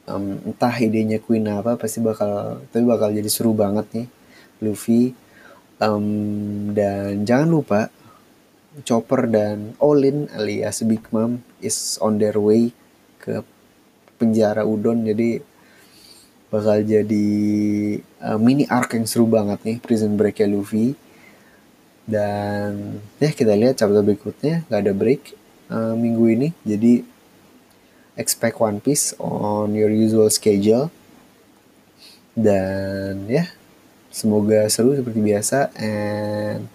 um, 0.06 0.24
entah 0.46 0.74
idenya 0.76 1.18
Queen 1.22 1.46
apa 1.48 1.78
pasti 1.78 2.02
bakal 2.02 2.62
tapi 2.70 2.84
bakal 2.84 3.14
jadi 3.14 3.30
seru 3.30 3.54
banget 3.54 3.86
nih 3.94 4.06
Luffy. 4.62 5.14
Um, 5.82 6.70
dan 6.78 7.26
jangan 7.26 7.48
lupa 7.50 7.80
Chopper 8.86 9.26
dan 9.26 9.74
Olin 9.82 10.30
alias 10.30 10.86
Big 10.86 11.02
Mom 11.10 11.42
is 11.58 11.98
on 11.98 12.22
their 12.22 12.38
way 12.38 12.70
ke 13.18 13.42
penjara 14.14 14.62
Udon. 14.62 15.02
Jadi 15.02 15.42
bakal 16.54 16.86
jadi 16.86 17.28
uh, 18.22 18.38
mini 18.38 18.62
arc 18.70 18.94
yang 18.94 19.10
seru 19.10 19.26
banget 19.26 19.58
nih 19.66 19.76
Prison 19.82 20.14
Break 20.14 20.38
ya 20.38 20.46
Luffy 20.46 20.94
dan 22.04 22.98
ya 23.22 23.30
kita 23.30 23.54
lihat 23.54 23.78
chapter 23.78 24.02
berikutnya 24.02 24.66
gak 24.66 24.82
ada 24.82 24.92
break 24.92 25.38
uh, 25.70 25.94
minggu 25.94 26.24
ini 26.34 26.48
jadi 26.66 27.06
expect 28.16 28.60
One 28.60 28.80
Piece 28.80 29.16
on 29.18 29.72
your 29.72 29.88
usual 29.88 30.28
schedule. 30.28 30.92
Dan 32.32 33.28
ya, 33.28 33.48
semoga 34.08 34.68
seru 34.72 34.96
seperti 34.96 35.20
biasa. 35.20 35.72
And 35.76 36.68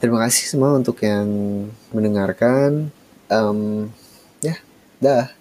terima 0.00 0.24
kasih 0.28 0.52
semua 0.52 0.76
untuk 0.76 1.00
yang 1.00 1.28
mendengarkan. 1.92 2.92
Um, 3.32 3.88
ya, 4.44 4.60
dah. 5.00 5.32